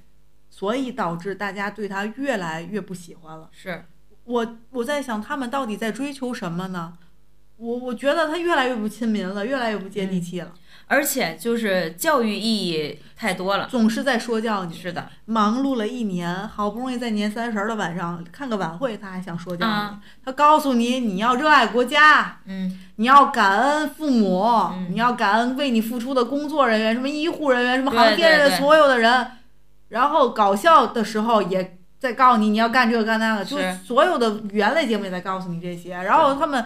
[0.48, 3.50] 所以导致大家对它越来越不喜欢了。
[3.52, 3.84] 是。
[4.26, 7.00] 我我在想，他们到底在追求什么呢？
[7.58, 10.54] 我我觉得他越来越不亲民了，越来越不接地气了，
[10.92, 14.74] 而且就是教育意义太多了，总是在说教你。
[14.76, 19.98] 是的，忙碌了一年，好不容易在年三十的晚上看个晚会，他还想说教你。
[20.26, 29.28] 他告诉你，你要热爱国家，嗯，你要感恩父母，你要感恩为你付出的工作人员，什么医护人员，什么航天人，所有的人。
[29.88, 31.78] 然后搞笑的时候也。
[32.02, 35.92] 在告诉你你要干这个干那个，就所有的语言类节目也在告诉你这些。
[35.94, 36.66] 然后他们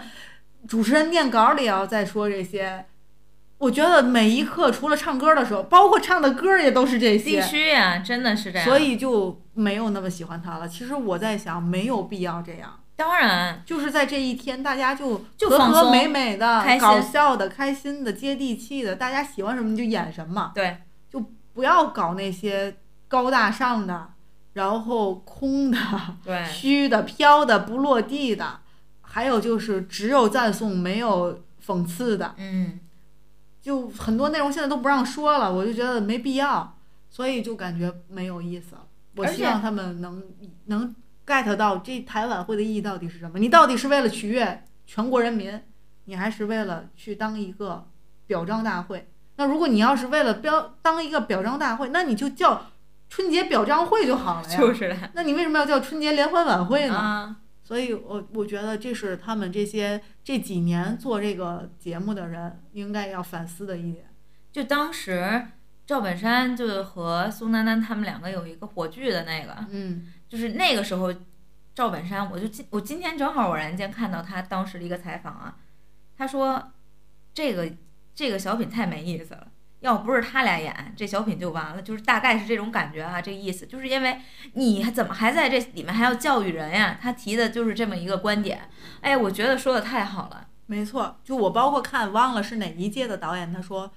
[0.66, 2.86] 主持人念稿里也要再说这些。
[3.58, 7.24] 我觉得每一刻除了唱歌的时候，包括唱的歌也都是这些。
[7.24, 8.66] 必须呀，真的是这样。
[8.66, 10.68] 所以就没有那么喜欢他了。
[10.68, 12.80] 其实我在想，没有必要这样。
[12.96, 20.52] 当然，就是在这一天，大家就就和和美美的、搞笑的、开心的、接地气的，大家喜欢什么就演什么。
[20.54, 20.78] 对，
[21.10, 22.76] 就不要搞那些
[23.08, 24.08] 高大上的。
[24.54, 25.78] 然后空的、
[26.50, 28.60] 虚的、飘的、不落地的，
[29.02, 32.80] 还有就是只有赞颂没有讽刺的，嗯，
[33.66, 36.78] 就很多内容现在都不让说了，我就觉得没必要，
[37.10, 38.76] 所以就感觉没有意思。
[39.16, 40.22] 我希望他们能
[40.66, 40.94] 能
[41.26, 43.40] get 到这台晚会的意义到底是什么？
[43.40, 45.60] 你到底是为了取悦全国人民，
[46.04, 47.88] 你还是为了去当一个
[48.28, 49.08] 表彰大会？
[49.34, 52.66] 那如果你要是为了标当一个表彰大会，那你就叫。
[53.08, 54.96] 春节表彰会就好了呀，就是的。
[55.14, 57.36] 那你为什么要叫春节联欢晚会呢？
[57.66, 64.06] 所以，我我觉得这是他们这些这几年做这个节目的人应该要反思的一点。
[64.52, 65.48] 就当时
[65.84, 71.12] 赵本山就和宋丹丹他们两个有一个火炬的那个，嗯，就是那个时候，
[71.74, 75.56] 赵本山，我就今我今天正好偶然间看到他当时的一个采访啊，
[76.16, 76.70] 他说
[77.34, 77.68] 这个
[78.14, 79.48] 这个小品太没意思了。
[79.86, 84.18] 要不是他俩演这小品就完了，就是大概是这种感觉啊，这个意思，就是因为
[84.54, 86.98] 你怎么还在这里面还要教育人呀？
[87.00, 88.68] 他提的就是这么一个观点，
[89.00, 90.48] 哎，我觉得说的太好了。
[90.66, 93.88] 没错，就我包括看忘了是哪一届的导演，他说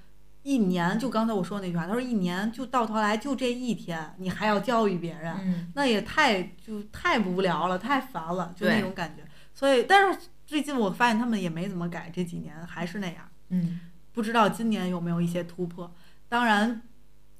[0.43, 9.23] 一年就刚才我说那句话，他说一年就到头来就这一天，你还要教育别人，那也太就太无聊了，太烦了，就那种感觉。
[9.55, 13.27] 所以，但是最近我发现他们也没怎么改，这几年还是那样。
[13.49, 13.79] 嗯。
[14.13, 15.93] 不知道今年有没有一些突破，
[16.27, 16.81] 当然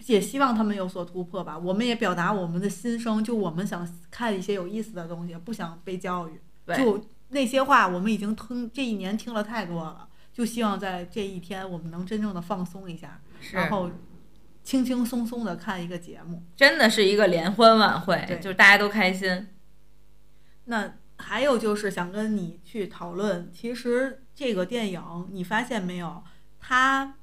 [0.05, 1.57] 也希望他们有所突破吧。
[1.57, 6.39] 我们也表达我们的心声，就我们想看一些有意思的东西，不想被教育。
[6.75, 13.19] 就那些话，我们已经听这一年听了太多了，就希望在这一天我们能真正的放松一下，
[13.51, 13.89] 然后
[14.63, 16.43] 轻轻松松的看一个节目。
[16.55, 19.47] 真的是一个联欢晚会，就是大家都开心。
[20.65, 26.23] 那还有就是想跟你去讨论，其实这个电影你发现没有？
[26.59, 27.15] 他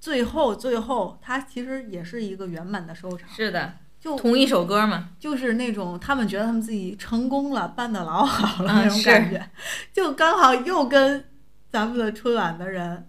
[0.00, 3.28] 最后最后，他其实也是一个圆满的收场。
[3.28, 9.50] 是的，就同一首歌嘛，就是那种他们觉得他们自己成功了，办的老好了那种感觉，
[9.92, 11.24] 就刚好又跟
[11.70, 13.08] 咱们的春晚的人，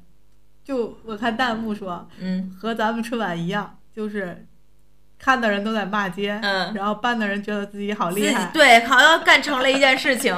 [0.63, 4.45] 就我看弹幕说，嗯，和咱们春晚一样，就是
[5.23, 10.35] 看的人都在骂街，嗯，然后办的人觉得自己好厉害，对，好像干成了一件事情，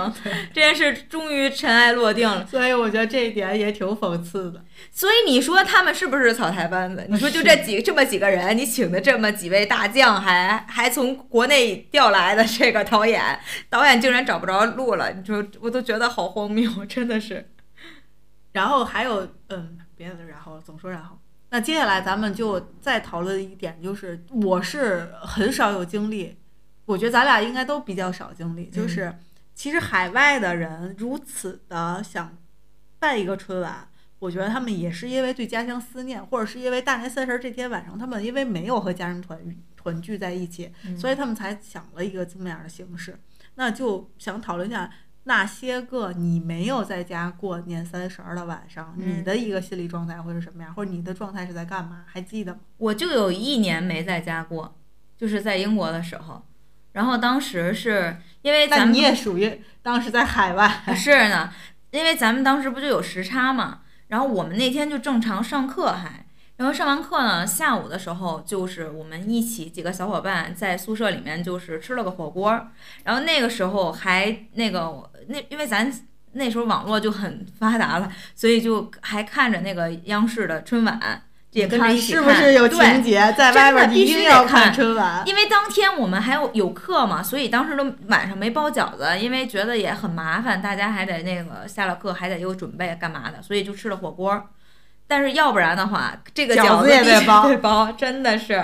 [0.53, 2.45] 这件事终于尘埃落定了。
[2.45, 4.61] 所以我觉得这一点也挺讽刺的。
[4.91, 7.05] 所以你说他们是不是草台班子？
[7.09, 17.49] 你说就这几这么几个人，你请的这么几位大将，还还从国内调来的这个导演，导演竟然找不着路了，你说我都觉得好荒谬，真的是。
[18.51, 21.17] 然后还有，嗯，别的然后总说然后。
[21.53, 26.35] 那接下来咱们就再讨论一点，就是我是很少有经历，
[26.85, 29.15] 我觉得咱俩应该都比较少经历，就是
[29.53, 32.35] 其实海外的人如此的想
[32.97, 33.87] 办一个春晚，
[34.17, 39.39] 我觉得他们也是因为对家乡思念，或者是因为大年三十这天晚上他们因为没有和家人团
[39.77, 43.15] 团聚在一起，所以他们才想了一个这么样的形式。
[43.53, 44.89] 那就想讨论一下。
[45.25, 50.73] 那些个你没有在家过年三十儿的晚上，你的一个心理状态会是什么样？
[50.73, 52.03] 或者你的状态是在干嘛？
[52.05, 52.59] 还记得吗？
[52.77, 54.75] 我就有一年没在家过，
[55.17, 56.45] 就是在英国的时候。
[56.91, 60.69] 然后当时是因为咱们你也属于当时在海外。
[60.93, 61.51] 是呢，
[61.91, 63.79] 因为咱们当时不就有时差嘛。
[64.07, 66.22] 然后我们那天就正常上课还。
[66.57, 72.67] 然后上完课呢，下午的时候就是我们一起几个小伙伴在宿舍里面就是吃了个火锅，
[73.03, 75.91] 然后那个时候还那个那因为咱
[76.33, 82.23] 那时候网络就很发达了，所以就还看着那个央视的春晚，也跟着一起看。
[82.23, 83.33] 是不是有情节？
[83.35, 85.23] 在外边必须要看春晚。
[85.25, 94.49] 因为当天我们还有有课嘛，所以当时都晚上没包饺子，因为觉得也很麻烦，大家还得那个下了课还得又准备干嘛的，所以就吃了火锅。
[95.07, 98.63] 但是要不然的话，这个饺子也得包， 包真的是，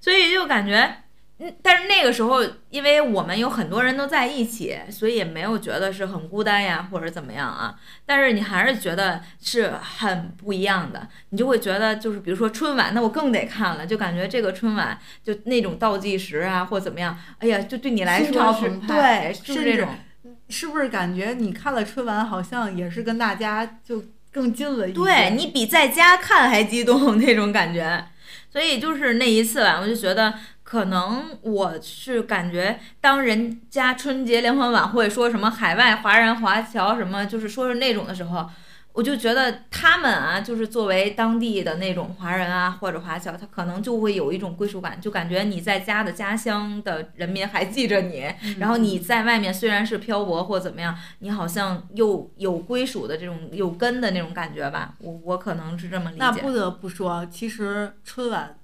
[0.00, 0.96] 所以就感觉，
[1.38, 7.74] 嗯，但是那个时候，因为我们有很多人都在一起，所以也没有觉得是很孤单呀，或者怎么样啊。
[8.06, 19.88] 但是你还是觉得是很不一样的，你就会觉得就是比如说春晚，那我更得看了，就感觉这个春晚就那种倒计时啊，或怎么样，哎呀，就对你来说是，对，是这种，
[20.48, 24.04] 是不是感觉你看了春晚，好像也是跟大家就。
[24.32, 28.04] 更近了一对你比在家看还激动那种感觉，
[28.50, 38.48] 所以就是那一次吧，我就觉得可能我是感觉，当人家春节联欢晚会说什么海外华人华侨什么，就是说是那种的时候。
[38.92, 54.94] 我就觉得他们啊，就是作为当地的那种华人啊，或者华侨，他可能就会有一种归属感，就感觉你在家的家乡的人民还记着你，然后你在外面虽然是漂泊或怎么样，你好像又有归属的这种有根的那种感觉吧。
[54.98, 56.20] 我我可能是这么理解。
[56.20, 58.58] 那不得不说，其实春晚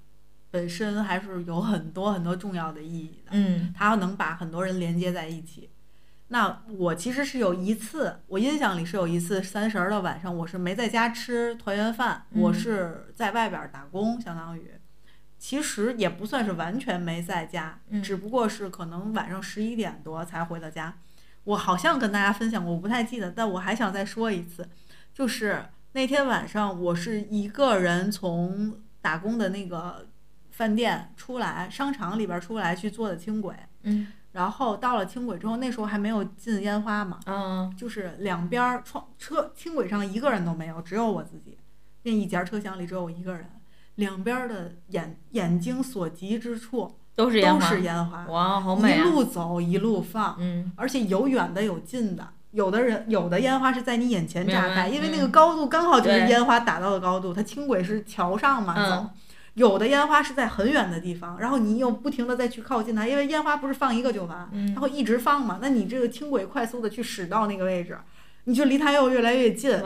[0.50, 3.30] 本身还是有很多很多重要的意义的。
[3.30, 5.70] 嗯，它能把很多人连接在一起。
[6.30, 14.72] 那我其实是有一次，我印象里是有一次三十儿的晚上，我是没在家吃团圆饭，我是在外边打工，相当于，
[15.38, 20.98] 其实也不算是完全没在家，只不过是可能晚上十一点多才回到家。
[21.44, 24.68] 我好像跟大家分享过，我不太记得，但我还想再说一次，
[25.14, 30.06] 就是那天晚上我是一个人从打工的那个
[30.50, 34.08] 饭店出来，商场里边出来去坐的轻轨，嗯。
[34.38, 41.58] 然后到了轻轨之后，那时候还没有禁烟花嘛，嗯，就是两边窗车轻轨上一个人都没有，只有我自己，
[42.04, 43.50] 那一节车厢里只有我一个人，
[43.96, 48.96] 两边的眼眼睛所及之处都是都是烟花，哇，好美啊！
[48.98, 59.10] 一路走一路放，嗯，而且有远的有近的，有的人有的烟花是在你眼前炸开，因为那个高度刚好就是烟花打到的高度，它轻轨是桥上嘛走。
[59.58, 65.58] 有的烟花是在很远的地方，然后你又不停的再去靠近它，因为烟花不是放一个就完，它会一直放嘛。
[65.60, 67.98] 那你这个轻轨快速的去驶到那个位置，
[68.44, 69.78] 你就离它又越来越近，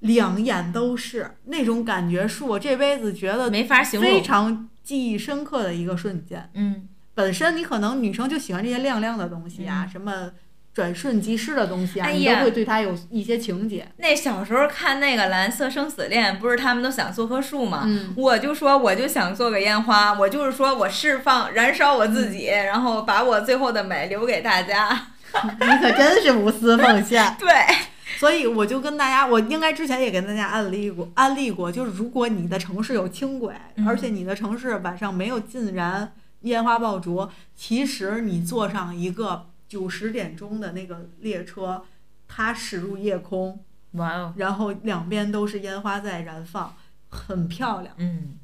[0.00, 6.50] 两眼都是那种感觉，是我这辈子觉得没法形容非常记忆深刻的一个瞬间。
[6.54, 10.30] 嗯，本身你可能女生就喜欢这些亮亮的东西啊，什么。
[10.78, 13.84] 转瞬即逝的东西啊，你都会对它有一些情节。
[13.96, 17.82] 那小时候看那个《蓝色生死恋》，不是他们都想做棵树吗？
[17.84, 25.08] 嗯，我就说我就想做个烟花，我就是说我释放、燃烧我自己，然后把我最后的美留给大家。
[25.34, 27.26] 你可真是无私奉献。
[27.40, 27.50] 对，
[28.16, 33.52] 所以我就跟大家，我应该之前也跟大家安利过，安利过，就是如果你的城市有轻轨，
[33.84, 36.12] 而且你的城市晚上没有禁燃
[36.42, 39.46] 烟花爆竹，其实你坐上一个。
[39.68, 41.84] 九十点钟的那个列车，
[42.26, 43.62] 它驶入夜空，
[43.92, 44.34] 哇哦！
[44.36, 46.74] 然后两边都是烟花在燃放，
[47.08, 47.94] 很漂亮。
[47.98, 48.38] 嗯。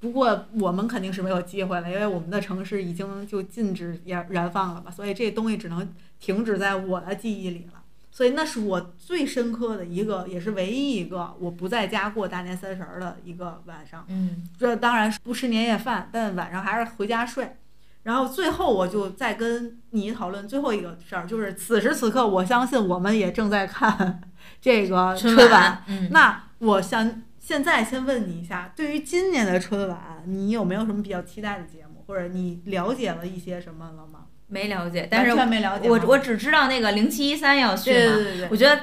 [0.00, 5.86] 不过我们肯定是没有机会了，因为我们的城市已经就禁止燃燃放了吧，所以这东西只能
[6.18, 7.82] 停止在我的记忆里了。
[8.10, 14.06] 所以那是我最深刻的一个，也是唯一一个我不在家过大年三十儿的一个晚上。
[14.08, 17.56] 嗯这当然是不吃年夜饭，但晚上还是回家睡。
[18.02, 24.22] 然后最后我就再跟你讨论最后一个事儿，就是此时此刻，我相信我们也正在看
[24.58, 34.20] 这个春晚，嗯，那我想现在先问你一下，对于今年的春晚，你有没有什么比较期待的节目，或者你了解了一些什么了吗？
[34.46, 38.80] 没了解，但是完全没了解我我只知道那个零七一三要去嘛，对对对对我觉得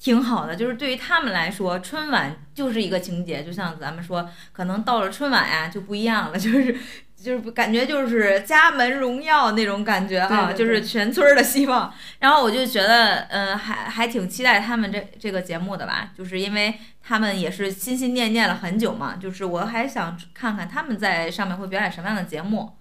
[0.00, 6.76] 挺好的，就是对于他们来说，春晚就是一个情节，就像咱们说，可能到了春晚呀就不一样了，就是。
[7.22, 11.92] 就是感觉就是家门荣耀那种感觉啊，对对对就是全村儿的希望。
[12.18, 19.16] 然后我就觉得，嗯、还还挺期待他们这这个节目的吧，就是因为他们也是心心念念了很久嘛。
[19.20, 22.72] 就是我还想看看他们在上面会表演什么样的节目。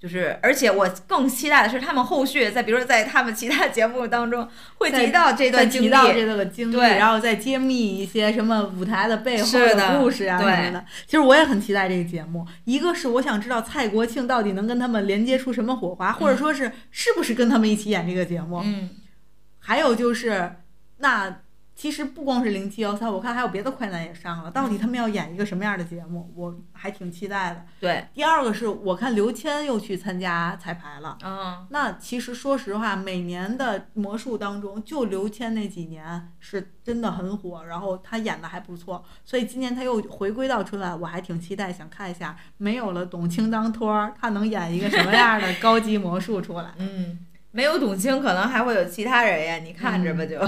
[0.00, 10.84] 就是，而且我更期待的是他们后续在，比如说在他们其他节目当中 会提到这段经历，提到这个经历，对然后再揭秘一些什么舞台的背后的故事啊什么的。
[11.04, 18.62] 其实我也很期待这个节目，一个是我想知道蔡国庆到底能跟他们连接出什么火花，或者说是是不是跟他们一起演这个节目。
[18.64, 18.90] 嗯，
[19.58, 20.52] 还有就是，
[20.98, 21.40] 那
[21.78, 27.64] 其实不光是零七幺三，我看还有别的快男也上了，到底他们要演一个什么样的节目，我还挺期待的。
[27.78, 31.16] 对，第二个是我看刘谦又去参加彩排了。
[31.22, 46.72] 嗯，那其实说实话，每年的魔术当中，就刘谦那几年是真的很火，然后他演的还不错，所以今年他又回归到春晚，我还挺期待，想看一下没有了董卿当托儿，他能演一个什么样的高级魔术出来。
[46.78, 50.40] 嗯，没有董卿，可能还会有其他人呀，你看着吧就。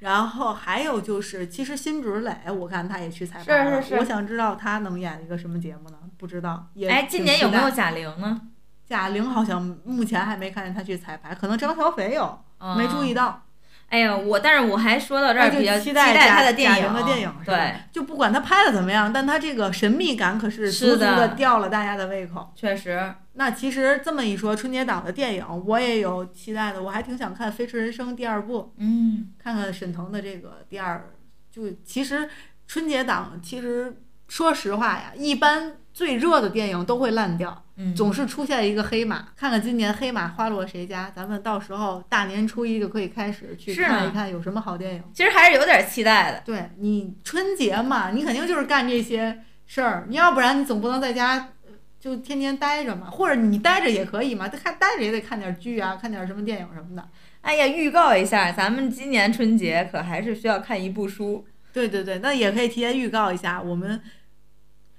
[0.00, 5.98] 然后还有就是，其实辛芷蕾，我看她也去彩排了，是是是我想知道她能演一个什么节目呢？
[6.16, 8.40] 不知道，也哎，今年有没有贾玲呢？
[8.86, 9.28] 贾玲？
[9.28, 12.38] 好像目前还没看见她去彩排，可能张小斐有，
[12.76, 13.42] 没注意到。
[13.90, 13.96] 到。
[13.96, 22.52] 哎呀，我但是我还说到这儿比较期待贾待她的电影，对，，就不管他拍的怎么样，但他这个神秘感可是足足的的吊了大家的胃口。
[22.54, 31.10] 确实，那其实这么一说，春节档的电影我也有期待的，我还挺想看《飞驰人生》第二部，嗯，看看沈腾的这个第二。
[31.50, 32.28] 就其实
[32.66, 39.28] 春节档，其实说实话呀，一般最热的电影都会烂掉，嗯，总是出现一个黑马。
[39.36, 45.02] 看看今年黑马花落谁家，咱们到时候大年初一就可以开始去看一看有什么好电影。
[45.14, 46.42] 其实还是有点期待的。
[46.44, 57.08] 对你春节嘛，你肯定就是干这些事儿，你要不然你总不能在家呃就天天待着嘛，或者你待着也可以嘛，看待着也得看点剧啊，看点什么电影什么的。
[57.42, 61.46] 哎呀，预告一下，咱们今年春节可还是需要看一部书。
[61.72, 64.02] 对对对，那也可以提前预告一下，我们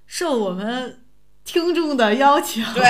[0.05, 0.99] 受我们
[1.51, 2.83] 听众的邀请，对，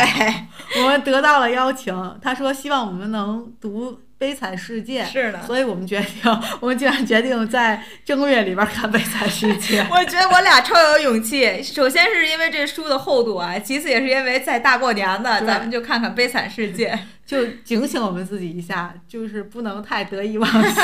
[0.82, 5.04] 我们得到了邀请，他说希望我们能读《悲惨世界》。
[5.08, 5.42] 是的。
[5.44, 9.82] 所以我们决定，我们竟然决定在正月里边看《悲惨世界》。
[9.90, 11.64] 我觉得我俩超有勇气。
[11.64, 16.92] 首先是因为这书的厚度啊，其次也是因为在大过年的，咱们就看看《悲惨世界》。
[17.26, 20.84] 就警醒我们自己一下，就是不能太得意忘形。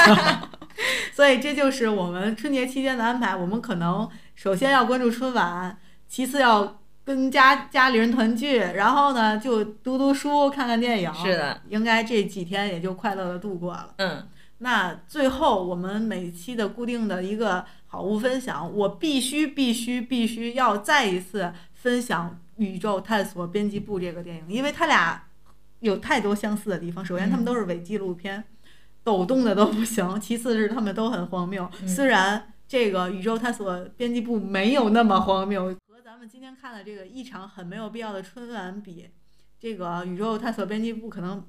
[1.13, 3.35] 所以这就是我们春节期间的安排。
[3.35, 5.75] 我们可能首先要关注春晚，
[6.07, 11.13] 其次要跟家家里人团聚，然后呢就读读书、看看电影。
[11.13, 13.93] 是的，应该这几天也就快乐的度过了。
[13.97, 14.27] 嗯，
[14.57, 25.21] 那最后我们每期的固定的一个好物分享，我必须必须必须要再一次分享《宇宙探索编辑部》这个电影，因为它俩
[25.81, 27.05] 有太多相似的地方。
[27.05, 28.43] 首先，他们都是伪纪录片，
[29.03, 31.69] 抖动的都不行；其次是他们都很荒谬。
[31.83, 35.75] 嗯虽然这个《宇宙探索编辑部》没有那么荒谬，和
[36.15, 39.09] 咱们今天看的这个一场很没有必要的春晚比，
[39.59, 41.45] 这个《宇宙探索编辑部》可能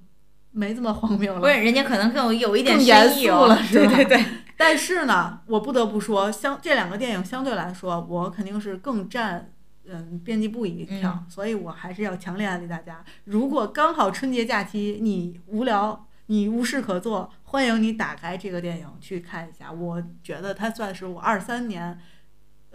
[0.50, 1.38] 没这么荒谬了。
[1.38, 4.24] 不是，人家可能更有有一点更严肃了是吧对对对，
[4.58, 9.52] 但是呢，我不得不说，相这两个电影相对来说，我肯定是更占
[9.86, 19.70] 嗯编辑部一票，嗯所以我还是要强烈安利大家，如果刚好春节假期你无聊，你无事可做，欢迎你打开这个电影去看一下。
[19.70, 21.96] 我觉得它算是我二三年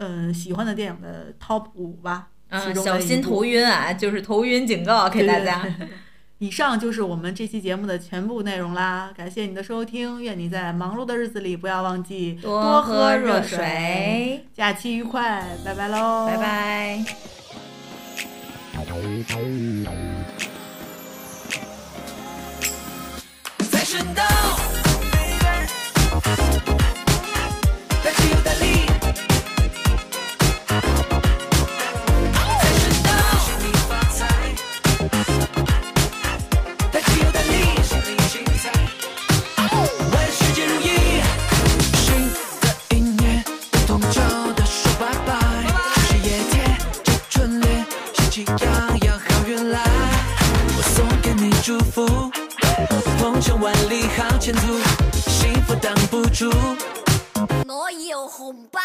[0.04, 2.28] 嗯喜欢的电影的 top 五吧。
[2.49, 5.62] 其嗯，小心头晕啊，就是头晕警告给大家。
[5.62, 5.97] 对对对对
[6.39, 13.58] 以上就是我们这期节目的全部内容啦，感谢你的收听，愿你在忙碌的日子里不要忘记多喝喝热水。
[13.58, 16.38] 水，假期愉快，拜拜喽，拜。
[16.38, 17.06] 拜。
[23.70, 24.24] 在顺道，
[28.04, 28.91] 在自由的力，
[44.02, 45.30] 悄悄的说拜拜。
[45.93, 49.80] 除夕夜贴着春联，喜气洋洋好运来。
[50.78, 52.32] 我送给你祝福，
[53.20, 54.80] 鹏程万里好前途，
[55.30, 56.52] 幸福挡不住。
[57.68, 58.80] 我有红包。